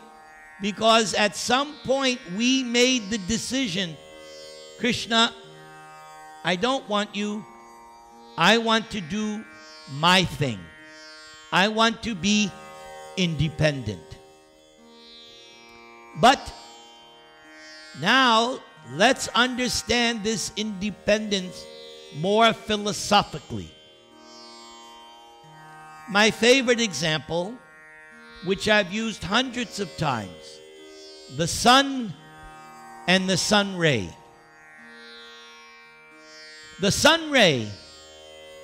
because 0.62 1.14
at 1.14 1.34
some 1.34 1.74
point 1.84 2.20
we 2.36 2.62
made 2.62 3.10
the 3.10 3.18
decision 3.18 3.96
Krishna, 4.78 5.32
I 6.44 6.56
don't 6.56 6.88
want 6.88 7.14
you. 7.16 7.44
I 8.36 8.58
want 8.58 8.90
to 8.90 9.00
do 9.00 9.44
my 9.92 10.24
thing. 10.24 10.58
I 11.52 11.68
want 11.68 12.02
to 12.02 12.14
be 12.14 12.50
independent. 13.16 14.18
But 16.20 16.52
now 18.00 18.60
let's 18.92 19.28
understand 19.28 20.22
this 20.22 20.52
independence 20.56 21.64
more 22.16 22.52
philosophically. 22.52 23.70
My 26.10 26.30
favorite 26.30 26.80
example, 26.80 27.54
which 28.44 28.68
I've 28.68 28.92
used 28.92 29.22
hundreds 29.22 29.80
of 29.80 29.94
times 29.96 30.60
the 31.36 31.46
sun 31.46 32.12
and 33.06 33.28
the 33.28 33.36
sun 33.36 33.76
ray. 33.76 34.08
The 36.80 36.92
sun 36.92 37.30
ray 37.30 37.68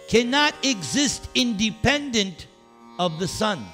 cannot 0.09 0.55
exist 0.65 1.29
independent 1.35 2.47
of 2.99 3.19
the 3.19 3.29
sun. 3.29 3.65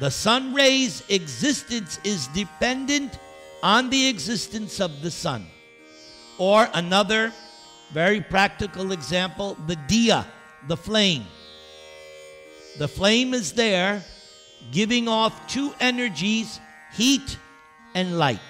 The 0.00 0.10
sun 0.10 0.54
ray's 0.54 1.02
existence 1.08 1.98
is 2.04 2.28
dependent 2.28 3.18
on 3.62 3.90
the 3.90 4.06
existence 4.06 4.80
of 4.80 5.02
the 5.02 5.10
sun. 5.10 5.46
Or 6.38 6.68
another 6.72 7.32
very 7.92 8.20
practical 8.20 8.92
example 8.92 9.56
the 9.66 9.76
dia, 9.76 10.26
the 10.66 10.76
flame. 10.76 11.24
The 12.78 12.88
flame 12.88 13.34
is 13.34 13.52
there 13.52 14.04
giving 14.70 15.08
off 15.08 15.46
two 15.48 15.74
energies 15.80 16.60
heat 16.92 17.38
and 17.94 18.18
light. 18.18 18.40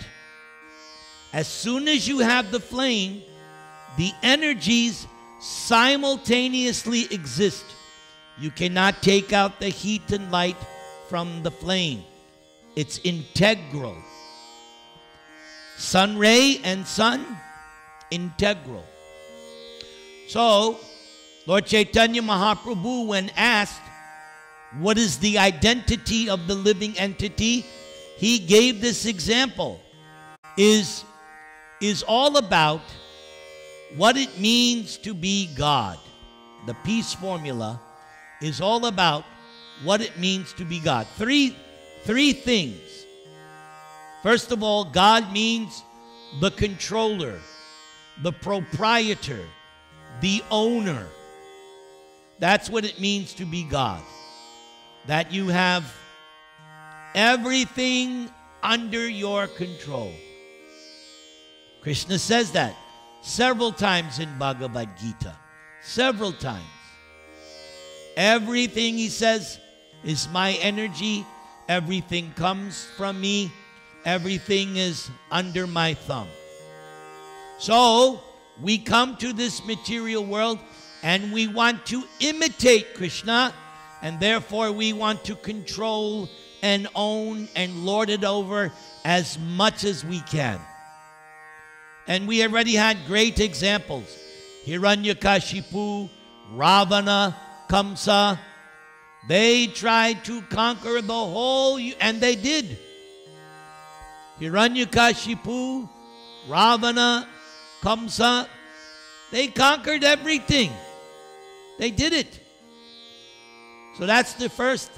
As 1.33 1.47
soon 1.47 1.89
as 1.89 2.09
you 2.09 2.21
have 2.21 2.51
the 2.51 2.61
flame, 2.61 3.23
the 3.97 4.13
energies 4.23 5.07
simultaneously 5.41 7.07
exist. 7.11 7.65
You 8.39 8.51
cannot 8.51 9.03
take 9.03 9.33
out 9.33 9.61
the 9.61 9.69
heat 9.69 10.11
and 10.13 10.31
light 10.31 10.57
from 11.09 11.43
the 11.43 11.51
flame, 11.51 12.05
it's 12.77 12.99
integral. 12.99 13.97
Sun 15.79 16.19
ray 16.19 16.61
and 16.65 16.87
sun, 16.87 17.25
integral. 18.11 18.85
So, 20.29 20.79
Lord 21.47 21.67
Chaitanya 21.67 22.23
Mahaprabhu, 22.23 23.09
when 23.09 23.31
asked, 23.37 23.83
What 24.79 24.99
is 24.99 25.19
the 25.19 25.39
identity 25.39 26.29
of 26.29 26.47
the 26.47 26.55
living 26.55 26.97
entity? 26.99 27.65
he 28.19 28.41
gave 28.41 28.81
this 28.81 29.07
example 29.07 29.81
is, 30.57 31.05
is 31.81 32.03
all 32.03 32.37
about 32.37 32.81
what 33.97 34.17
it 34.17 34.41
means 34.41 34.97
to 34.99 35.15
be 35.15 35.49
God. 35.55 35.99
The 36.67 36.75
peace 36.85 37.15
formula 37.15 37.81
is 38.43 38.61
all 38.61 38.87
about 38.87 39.25
what 39.85 40.01
it 40.01 40.19
means 40.19 40.53
to 40.55 40.65
be 40.65 40.81
God. 40.81 41.07
Three, 41.17 41.57
three 42.03 42.33
things. 42.33 43.07
First 44.25 44.51
of 44.51 44.65
all, 44.65 44.85
God 44.85 45.33
means 45.33 45.85
the 46.41 46.51
controller, 46.51 47.39
the 48.25 48.33
proprietor, 48.33 49.45
the 50.21 50.43
owner. 50.51 51.07
That's 52.39 52.71
what 52.71 52.85
it 52.85 53.01
means 53.01 53.35
to 53.35 53.45
be 53.45 53.65
God. 53.65 54.03
That 55.07 55.33
you 55.33 55.49
have 55.49 55.93
everything 57.15 58.31
under 58.63 59.09
your 59.09 59.47
control. 59.47 60.13
Krishna 61.83 62.19
says 62.19 62.53
that 62.53 62.75
several 63.23 63.73
times 63.73 64.19
in 64.19 64.39
Bhagavad 64.39 64.91
Gita. 64.99 65.35
Several 65.83 66.33
times. 66.33 66.65
Everything 68.17 68.99
he 68.99 69.09
says 69.09 69.59
is 70.05 70.29
my 70.29 70.53
energy. 70.55 71.25
Everything 71.69 72.33
comes 72.35 72.87
from 72.97 73.21
me. 73.21 73.53
Everything 74.05 74.77
is 74.77 75.11
under 75.31 75.67
my 75.67 75.95
thumb. 75.95 76.29
So, 77.59 78.23
we 78.61 78.79
come 78.79 79.17
to 79.17 79.33
this 79.33 79.65
material 79.65 80.25
world 80.25 80.59
and 81.03 81.33
we 81.33 81.47
want 81.47 81.87
to 81.87 82.03
imitate 82.21 82.95
Krishna, 82.95 83.55
and 84.03 84.19
therefore 84.19 84.73
we 84.73 84.93
want 84.93 85.25
to 85.25 85.37
control 85.37 86.29
and 86.63 86.89
own 86.95 87.49
and 87.55 87.85
lord 87.85 88.11
it 88.11 88.25
over 88.25 88.73
as 89.05 89.39
much 89.39 89.85
as 89.85 90.05
we 90.05 90.21
can. 90.21 90.61
And 92.09 92.27
we 92.27 92.43
already 92.43 92.75
had 92.75 92.97
great 93.07 93.39
examples 93.39 94.19
Hiranyakashipu, 94.67 96.11
Ravana, 96.53 97.37
Kamsa. 97.69 98.39
They 99.29 99.67
tried 99.67 100.25
to 100.25 100.43
conquer 100.43 101.01
the 101.01 101.13
whole, 101.13 101.79
and 102.01 102.21
they 102.21 102.35
did. 102.35 102.79
Hiranyakashipu, 104.41 105.89
Ravana, 106.49 107.29
Kamsa, 107.83 108.49
they 109.31 109.49
conquered 109.49 110.05
everything. 110.05 110.71
They 111.79 111.91
did 111.91 112.13
it. 112.13 112.41
So 113.99 114.07
that's 114.07 114.35
the 114.35 114.49
first 114.49 114.91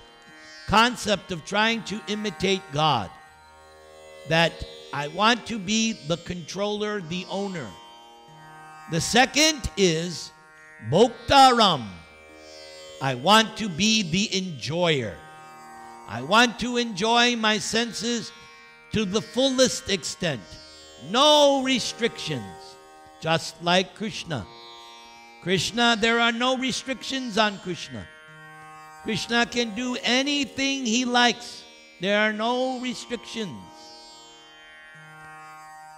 concept 0.67 1.33
of 1.33 1.45
trying 1.45 1.83
to 1.85 2.01
imitate 2.07 2.63
God. 2.73 3.11
That 4.29 4.53
I 4.93 5.09
want 5.09 5.47
to 5.47 5.59
be 5.59 5.93
the 6.09 6.17
controller, 6.19 7.01
the 7.01 7.27
owner. 7.31 7.67
The 8.91 9.01
second 9.01 9.71
is 9.77 10.33
Bhoktaram. 10.91 11.87
I 13.03 13.15
want 13.15 13.57
to 13.59 13.69
be 13.69 14.03
the 14.03 14.37
enjoyer. 14.37 15.17
I 16.09 16.23
want 16.23 16.59
to 16.61 16.77
enjoy 16.77 17.37
my 17.37 17.59
senses 17.59 18.33
to 18.93 19.05
the 19.05 19.23
fullest 19.23 19.89
extent. 19.89 20.43
No 21.09 21.63
restrictions, 21.63 22.45
just 23.21 23.63
like 23.63 23.95
Krishna. 23.95 24.47
Krishna, 25.43 25.97
there 25.99 26.21
are 26.21 26.33
no 26.33 26.57
restrictions 26.57 27.39
on 27.39 27.59
Krishna. 27.59 28.07
Krishna 29.05 29.47
can 29.47 29.75
do 29.75 29.97
anything 30.03 30.85
he 30.85 31.05
likes. 31.05 31.65
There 32.01 32.19
are 32.19 32.33
no 32.33 32.81
restrictions. 32.81 33.57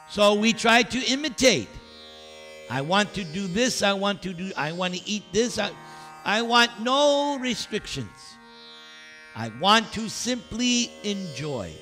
So 0.09 0.35
we 0.35 0.53
try 0.53 0.83
to 0.83 0.99
imitate. 1.07 1.69
I 2.71 2.83
want 2.83 3.15
to 3.15 3.25
do 3.25 3.47
this, 3.47 3.83
I 3.83 3.93
want 3.93 4.23
to 4.23 4.33
do 4.33 4.53
I 4.57 4.73
want 4.73 4.95
to 4.95 5.01
eat 5.09 5.25
this. 5.33 5.59
I, 5.59 5.71
I 6.25 6.43
want 6.43 6.71
no 6.81 7.39
restrictions. 7.39 8.37
I 9.35 9.51
want 9.61 9.93
to 9.95 10.09
simply 10.09 10.91
enjoy. 11.03 11.73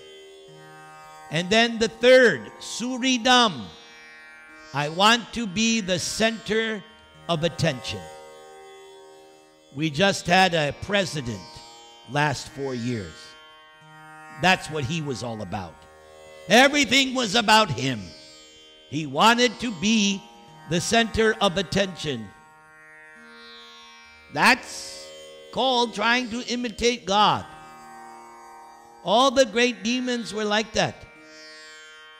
And 1.30 1.50
then 1.50 1.78
the 1.78 1.88
third, 1.88 2.50
Suridam. 2.60 3.66
I 4.72 4.88
want 4.88 5.32
to 5.32 5.48
be 5.48 5.80
the 5.80 5.98
center 5.98 6.82
of 7.28 7.42
attention. 7.42 8.00
We 9.74 9.90
just 9.90 10.26
had 10.26 10.54
a 10.54 10.74
president 10.82 11.40
last 12.10 12.48
four 12.50 12.74
years. 12.74 13.12
That's 14.42 14.70
what 14.70 14.84
he 14.84 15.02
was 15.02 15.22
all 15.24 15.42
about. 15.42 15.74
Everything 16.48 17.14
was 17.14 17.34
about 17.34 17.70
him. 17.70 18.00
He 18.90 19.06
wanted 19.06 19.58
to 19.60 19.72
be 19.80 20.22
the 20.70 20.80
center 20.80 21.34
of 21.40 21.56
attention. 21.56 22.28
That's 24.32 25.04
called 25.52 25.94
trying 25.94 26.30
to 26.30 26.46
imitate 26.46 27.06
God. 27.06 27.44
All 29.04 29.32
the 29.32 29.46
great 29.46 29.82
demons 29.82 30.32
were 30.32 30.44
like 30.44 30.72
that. 30.74 30.94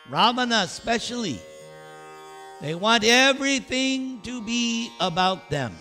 Ravana, 0.09 0.63
especially. 0.65 1.41
They 2.61 2.75
want 2.75 3.05
everything 3.05 4.21
to 4.23 4.43
be 4.43 4.91
about 5.01 5.49
them. 5.49 5.77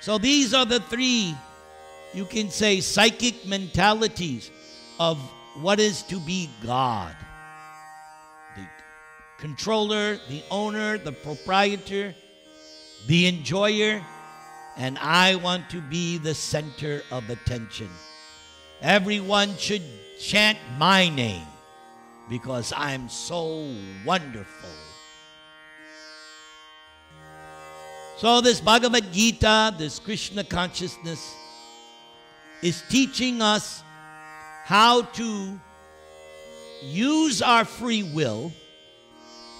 So 0.00 0.18
these 0.18 0.52
are 0.52 0.66
the 0.66 0.80
three, 0.80 1.34
you 2.12 2.26
can 2.26 2.50
say, 2.50 2.80
psychic 2.80 3.46
mentalities 3.46 4.50
of 5.00 5.18
what 5.60 5.80
is 5.80 6.02
to 6.04 6.20
be 6.20 6.50
God 6.62 7.16
the 8.54 8.66
controller, 9.38 10.18
the 10.28 10.42
owner, 10.50 10.98
the 10.98 11.12
proprietor, 11.12 12.14
the 13.06 13.26
enjoyer, 13.26 14.04
and 14.76 14.98
I 14.98 15.36
want 15.36 15.70
to 15.70 15.80
be 15.80 16.18
the 16.18 16.34
center 16.34 17.02
of 17.10 17.28
attention. 17.30 17.88
Everyone 18.82 19.56
should 19.56 19.82
chant 20.20 20.58
my 20.78 21.08
name 21.08 21.46
because 22.28 22.72
I'm 22.76 23.08
so 23.08 23.70
wonderful. 24.04 24.70
So, 28.18 28.40
this 28.40 28.60
Bhagavad 28.60 29.12
Gita, 29.12 29.74
this 29.76 29.98
Krishna 29.98 30.42
consciousness, 30.42 31.34
is 32.62 32.82
teaching 32.88 33.42
us 33.42 33.82
how 34.64 35.02
to 35.02 35.60
use 36.82 37.42
our 37.42 37.64
free 37.64 38.02
will 38.02 38.52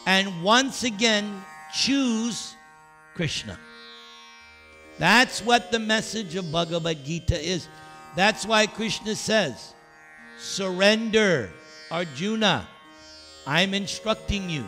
and 0.06 0.42
once 0.42 0.84
again 0.84 1.44
choose 1.74 2.54
Krishna. 3.14 3.58
That's 4.98 5.42
what 5.42 5.70
the 5.70 5.78
message 5.78 6.34
of 6.36 6.50
Bhagavad 6.50 7.04
Gita 7.04 7.38
is. 7.38 7.68
That's 8.14 8.46
why 8.46 8.66
Krishna 8.66 9.14
says, 9.14 9.74
Surrender, 10.38 11.50
Arjuna. 11.90 12.68
I'm 13.46 13.74
instructing 13.74 14.50
you. 14.50 14.64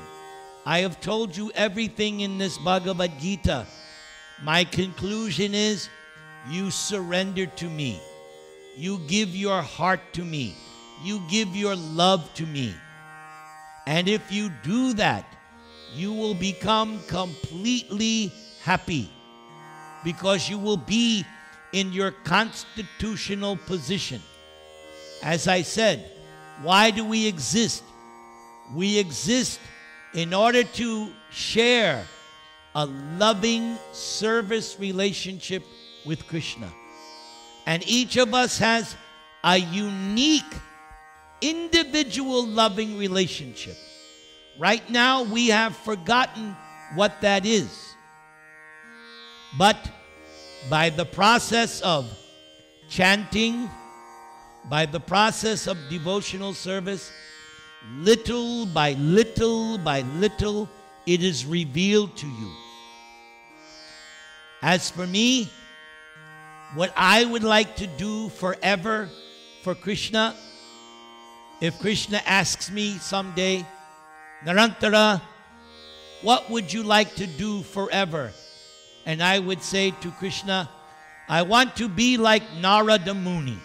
I 0.64 0.80
have 0.80 1.00
told 1.00 1.36
you 1.36 1.50
everything 1.54 2.20
in 2.20 2.38
this 2.38 2.58
Bhagavad 2.58 3.18
Gita. 3.18 3.66
My 4.42 4.64
conclusion 4.64 5.54
is 5.54 5.88
you 6.48 6.70
surrender 6.70 7.46
to 7.46 7.68
me. 7.68 8.00
You 8.76 9.00
give 9.08 9.34
your 9.34 9.62
heart 9.62 10.00
to 10.12 10.24
me. 10.24 10.54
You 11.02 11.20
give 11.28 11.56
your 11.56 11.74
love 11.74 12.32
to 12.34 12.46
me. 12.46 12.74
And 13.86 14.08
if 14.08 14.30
you 14.30 14.50
do 14.62 14.92
that, 14.94 15.24
you 15.94 16.12
will 16.12 16.34
become 16.34 17.00
completely 17.08 18.32
happy 18.62 19.10
because 20.04 20.48
you 20.48 20.58
will 20.58 20.76
be 20.76 21.24
in 21.72 21.92
your 21.92 22.10
constitutional 22.10 23.56
position. 23.56 24.22
As 25.22 25.48
I 25.48 25.62
said, 25.62 26.10
why 26.62 26.90
do 26.90 27.04
we 27.04 27.26
exist? 27.26 27.84
We 28.74 28.98
exist 28.98 29.60
in 30.14 30.34
order 30.34 30.64
to 30.64 31.12
share 31.30 32.04
a 32.74 32.86
loving 32.86 33.78
service 33.92 34.76
relationship 34.78 35.62
with 36.06 36.26
Krishna. 36.26 36.70
And 37.66 37.86
each 37.86 38.16
of 38.16 38.34
us 38.34 38.58
has 38.58 38.96
a 39.44 39.58
unique, 39.58 40.54
individual 41.40 42.46
loving 42.46 42.98
relationship. 42.98 43.76
Right 44.58 44.88
now, 44.90 45.22
we 45.22 45.48
have 45.48 45.76
forgotten 45.76 46.56
what 46.94 47.20
that 47.20 47.46
is. 47.46 47.94
But 49.56 49.76
by 50.68 50.90
the 50.90 51.04
process 51.04 51.80
of 51.82 52.10
chanting, 52.88 53.70
by 54.64 54.86
the 54.86 55.00
process 55.00 55.66
of 55.66 55.76
devotional 55.88 56.52
service, 56.52 57.10
little 57.96 58.66
by 58.66 58.92
little 58.94 59.78
by 59.78 60.02
little, 60.18 60.68
it 61.06 61.22
is 61.22 61.46
revealed 61.46 62.16
to 62.16 62.26
you. 62.26 62.52
As 64.62 64.90
for 64.90 65.06
me, 65.06 65.50
what 66.74 66.92
I 66.96 67.24
would 67.24 67.44
like 67.44 67.76
to 67.76 67.86
do 67.86 68.28
forever 68.28 69.08
for 69.62 69.74
Krishna, 69.74 70.34
if 71.60 71.78
Krishna 71.78 72.20
asks 72.26 72.70
me 72.70 72.98
someday, 72.98 73.66
Narantara, 74.44 75.20
what 76.22 76.50
would 76.50 76.72
you 76.72 76.82
like 76.82 77.14
to 77.16 77.26
do 77.26 77.62
forever? 77.62 78.32
And 79.06 79.22
I 79.22 79.38
would 79.38 79.62
say 79.62 79.92
to 80.02 80.10
Krishna, 80.12 80.68
I 81.28 81.42
want 81.42 81.76
to 81.76 81.88
be 81.88 82.16
like 82.16 82.42
Narada 82.60 83.14
Muni. 83.14 83.58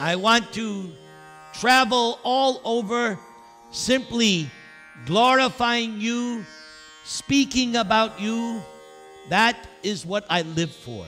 I 0.00 0.16
want 0.16 0.52
to 0.52 0.92
travel 1.54 2.20
all 2.22 2.60
over 2.64 3.18
simply 3.70 4.48
glorifying 5.06 6.00
you, 6.00 6.44
speaking 7.04 7.76
about 7.76 8.20
you. 8.20 8.62
That 9.28 9.56
is 9.82 10.06
what 10.06 10.24
I 10.30 10.42
live 10.42 10.70
for. 10.70 11.04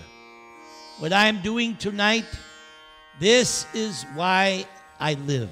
What 0.99 1.13
I 1.13 1.27
am 1.27 1.41
doing 1.41 1.77
tonight, 1.77 2.27
this 3.21 3.67
is 3.75 4.05
why 4.15 4.67
I 4.99 5.15
live. 5.15 5.51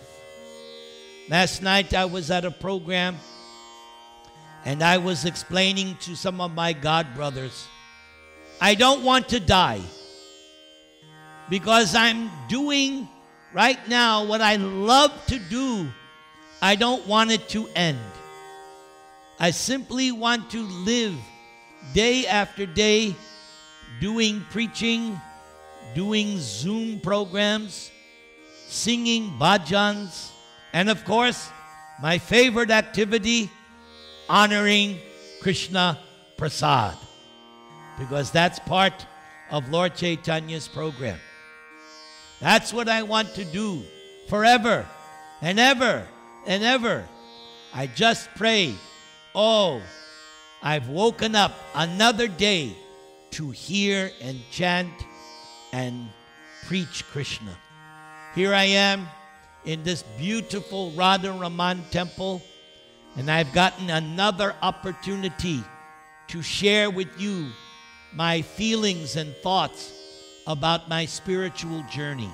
Last 1.30 1.62
night 1.62 1.94
I 1.94 2.06
was 2.06 2.30
at 2.30 2.44
a 2.44 2.50
program 2.50 3.16
and 4.64 4.82
I 4.82 4.98
was 4.98 5.24
explaining 5.24 5.96
to 6.00 6.16
some 6.16 6.40
of 6.40 6.52
my 6.52 6.72
God 6.72 7.06
brothers, 7.14 7.66
I 8.60 8.74
don't 8.74 9.04
want 9.04 9.28
to 9.28 9.40
die 9.40 9.82
because 11.48 11.94
I'm 11.94 12.30
doing 12.48 13.08
right 13.52 13.78
now 13.88 14.24
what 14.24 14.40
I 14.40 14.56
love 14.56 15.12
to 15.26 15.38
do. 15.38 15.88
I 16.60 16.74
don't 16.74 17.06
want 17.06 17.30
it 17.30 17.48
to 17.50 17.68
end. 17.68 17.98
I 19.38 19.52
simply 19.52 20.10
want 20.10 20.50
to 20.50 20.62
live 20.62 21.14
day 21.94 22.26
after 22.26 22.66
day 22.66 23.14
doing 24.00 24.44
preaching, 24.50 25.20
doing 25.94 26.38
Zoom 26.38 27.00
programs, 27.00 27.90
singing 28.66 29.30
bhajans, 29.38 30.30
and 30.72 30.90
of 30.90 31.04
course, 31.04 31.50
my 32.02 32.18
favorite 32.18 32.70
activity, 32.70 33.50
honoring 34.28 34.98
Krishna 35.40 35.98
Prasad, 36.36 36.96
because 37.98 38.30
that's 38.30 38.58
part 38.58 39.06
of 39.50 39.68
Lord 39.70 39.94
Chaitanya's 39.94 40.68
program. 40.68 41.18
That's 42.40 42.72
what 42.72 42.88
I 42.88 43.02
want 43.02 43.34
to 43.34 43.44
do 43.44 43.82
forever 44.28 44.86
and 45.40 45.58
ever 45.58 46.06
and 46.46 46.62
ever. 46.62 47.04
I 47.74 47.86
just 47.86 48.28
pray, 48.36 48.74
oh, 49.34 49.82
I've 50.62 50.88
woken 50.88 51.34
up 51.34 51.52
another 51.74 52.28
day 52.28 52.76
to 53.32 53.50
hear 53.50 54.10
and 54.20 54.40
chant 54.50 54.92
and 55.72 56.08
preach 56.66 57.04
Krishna. 57.06 57.56
Here 58.34 58.54
I 58.54 58.64
am 58.64 59.08
in 59.64 59.82
this 59.82 60.02
beautiful 60.16 60.92
Radha 60.92 61.32
Raman 61.32 61.84
temple, 61.90 62.42
and 63.16 63.30
I've 63.30 63.52
gotten 63.52 63.90
another 63.90 64.54
opportunity 64.62 65.62
to 66.28 66.42
share 66.42 66.88
with 66.88 67.08
you 67.20 67.48
my 68.14 68.42
feelings 68.42 69.16
and 69.16 69.34
thoughts 69.36 69.97
about 70.48 70.88
my 70.88 71.04
spiritual 71.04 71.84
journey. 71.92 72.32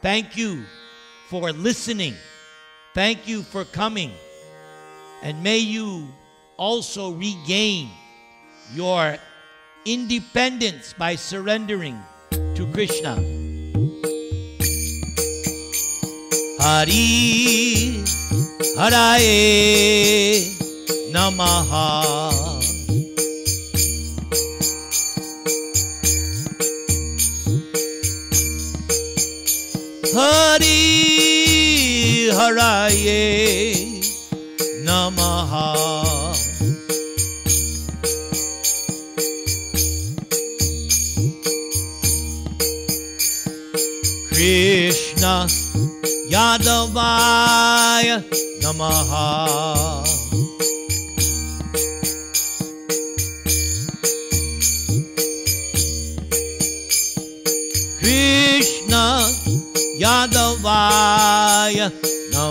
Thank 0.00 0.38
you 0.38 0.64
for 1.28 1.52
listening. 1.52 2.14
Thank 2.94 3.28
you 3.28 3.42
for 3.42 3.66
coming. 3.66 4.10
And 5.22 5.42
may 5.44 5.58
you 5.58 6.08
also 6.56 7.12
regain 7.12 7.90
your 8.72 9.18
independence 9.84 10.94
by 10.96 11.14
surrendering 11.16 12.00
to 12.30 12.66
Krishna. 12.72 13.16
Hari 16.56 18.00
Haraye 18.80 20.40
Namaha 21.12 22.59
Haraye 32.40 34.00
Namaha. 34.86 35.76
Krishna 44.32 45.46
Yadavaya 46.32 48.24
Namaha 48.62 49.99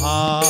Namaha 0.00 0.43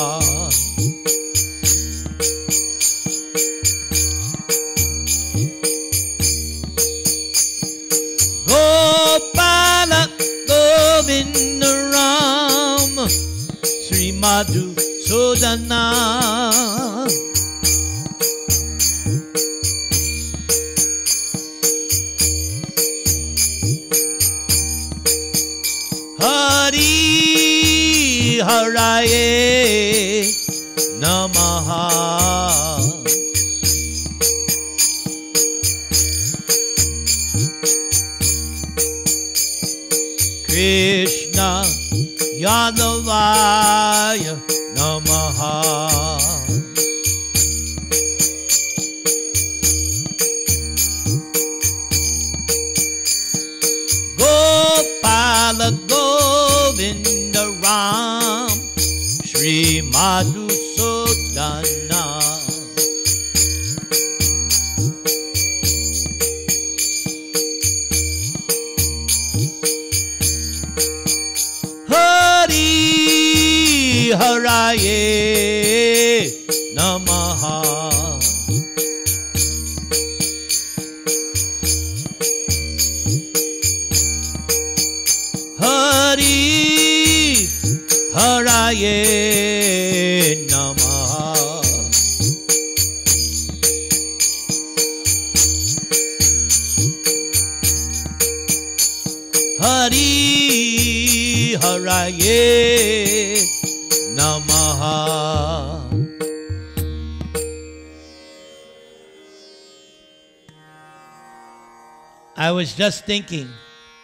was 112.65 112.73
just 112.73 113.05
thinking 113.05 113.47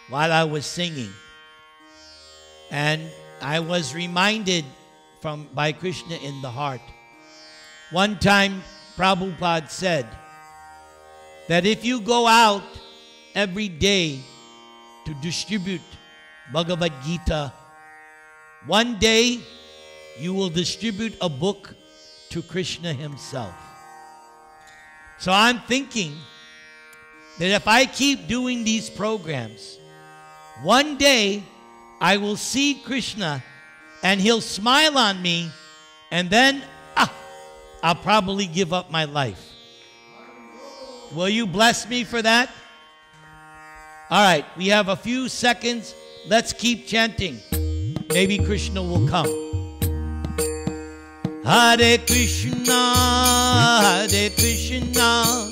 while 0.07 0.31
I 0.31 0.43
was 0.43 0.67
singing 0.67 1.09
and 2.69 3.01
I 3.41 3.59
was 3.59 3.95
reminded 3.95 4.65
from 5.19 5.49
by 5.51 5.71
Krishna 5.71 6.15
in 6.17 6.43
the 6.43 6.51
heart. 6.51 6.81
One 7.89 8.19
time 8.19 8.61
Prabhupada 8.95 9.67
said 9.67 10.05
that 11.47 11.65
if 11.65 11.83
you 11.83 12.01
go 12.01 12.27
out 12.27 12.61
every 13.33 13.67
day 13.67 14.21
to 15.05 15.15
distribute 15.23 15.81
Bhagavad 16.53 16.93
Gita, 17.03 17.51
one 18.67 18.99
day 18.99 19.39
you 20.19 20.35
will 20.35 20.49
distribute 20.49 21.17
a 21.19 21.29
book 21.29 21.73
to 22.29 22.43
Krishna 22.43 22.93
himself. 22.93 23.55
So 25.17 25.31
I'm 25.31 25.61
thinking 25.61 26.13
that 27.41 27.49
if 27.49 27.67
I 27.67 27.85
keep 27.85 28.27
doing 28.27 28.63
these 28.63 28.87
programs, 28.87 29.79
one 30.61 30.95
day 30.99 31.41
I 31.99 32.17
will 32.17 32.35
see 32.35 32.75
Krishna 32.75 33.43
and 34.03 34.21
he'll 34.21 34.41
smile 34.41 34.95
on 34.95 35.19
me, 35.23 35.49
and 36.11 36.29
then 36.29 36.61
ah, 36.95 37.11
I'll 37.81 37.95
probably 37.95 38.45
give 38.45 38.73
up 38.73 38.91
my 38.91 39.05
life. 39.05 39.43
Will 41.13 41.29
you 41.29 41.47
bless 41.47 41.89
me 41.89 42.03
for 42.03 42.21
that? 42.21 42.51
All 44.11 44.23
right, 44.23 44.45
we 44.55 44.67
have 44.67 44.89
a 44.89 44.95
few 44.95 45.27
seconds. 45.27 45.95
Let's 46.27 46.53
keep 46.53 46.85
chanting. 46.85 47.39
Maybe 48.09 48.37
Krishna 48.37 48.83
will 48.83 49.07
come. 49.07 49.25
Hare 51.43 51.97
Krishna, 51.97 52.93
Hare 53.81 54.29
Krishna, 54.29 55.51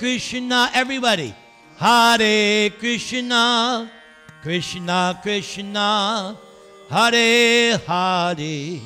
Krishna, 0.00 0.70
everybody. 0.72 1.34
Hare 1.76 2.70
Krishna, 2.70 3.90
Krishna 4.40 5.20
Krishna, 5.20 6.38
Hare 6.88 7.76
Hare, 7.76 8.80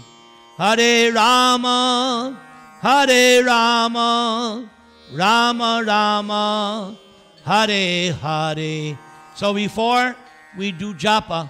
Hare 0.58 1.12
Rama, 1.12 2.36
Hare 2.82 3.44
Rama, 3.44 4.68
Rama 5.12 5.84
Rama, 5.86 6.98
Hare 7.44 8.12
Hare. 8.12 8.98
So 9.36 9.54
before 9.54 10.16
we 10.58 10.72
do 10.72 10.94
japa, 10.94 11.48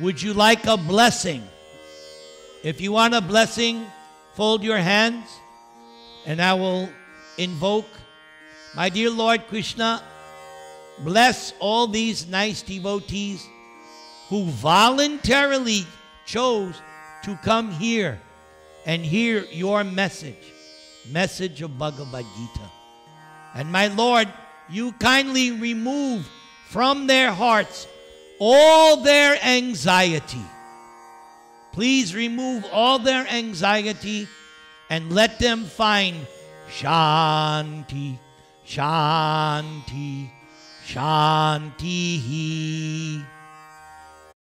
would 0.00 0.22
you 0.22 0.34
like 0.34 0.64
a 0.66 0.76
blessing? 0.76 1.42
If 2.62 2.80
you 2.80 2.92
want 2.92 3.12
a 3.12 3.20
blessing, 3.20 3.86
fold 4.36 4.62
your 4.62 4.78
hands 4.78 5.26
and 6.26 6.40
I 6.40 6.54
will 6.54 6.88
invoke, 7.38 7.90
my 8.78 8.88
dear 8.88 9.10
Lord 9.10 9.48
Krishna, 9.48 10.00
bless 11.00 11.52
all 11.58 11.88
these 11.88 12.28
nice 12.28 12.62
devotees 12.62 13.44
who 14.28 14.44
voluntarily 14.44 15.84
chose 16.24 16.80
to 17.24 17.36
come 17.42 17.72
here 17.72 18.20
and 18.86 19.04
hear 19.04 19.44
your 19.50 19.82
message, 19.82 20.52
message 21.10 21.60
of 21.60 21.76
Bhagavad 21.76 22.24
Gita. 22.36 22.70
And 23.56 23.72
my 23.72 23.88
Lord, 23.88 24.28
you 24.70 24.92
kindly 24.92 25.50
remove 25.50 26.24
from 26.68 27.08
their 27.08 27.32
hearts 27.32 27.88
all 28.38 28.98
their 28.98 29.44
anxiety. 29.44 30.46
Please 31.72 32.14
remove 32.14 32.64
all 32.70 33.00
their 33.00 33.26
anxiety 33.26 34.28
and 34.88 35.12
let 35.12 35.40
them 35.40 35.64
find 35.64 36.14
Shanti, 36.70 38.20
Shanti, 38.68 40.28
Shanti. 40.84 42.18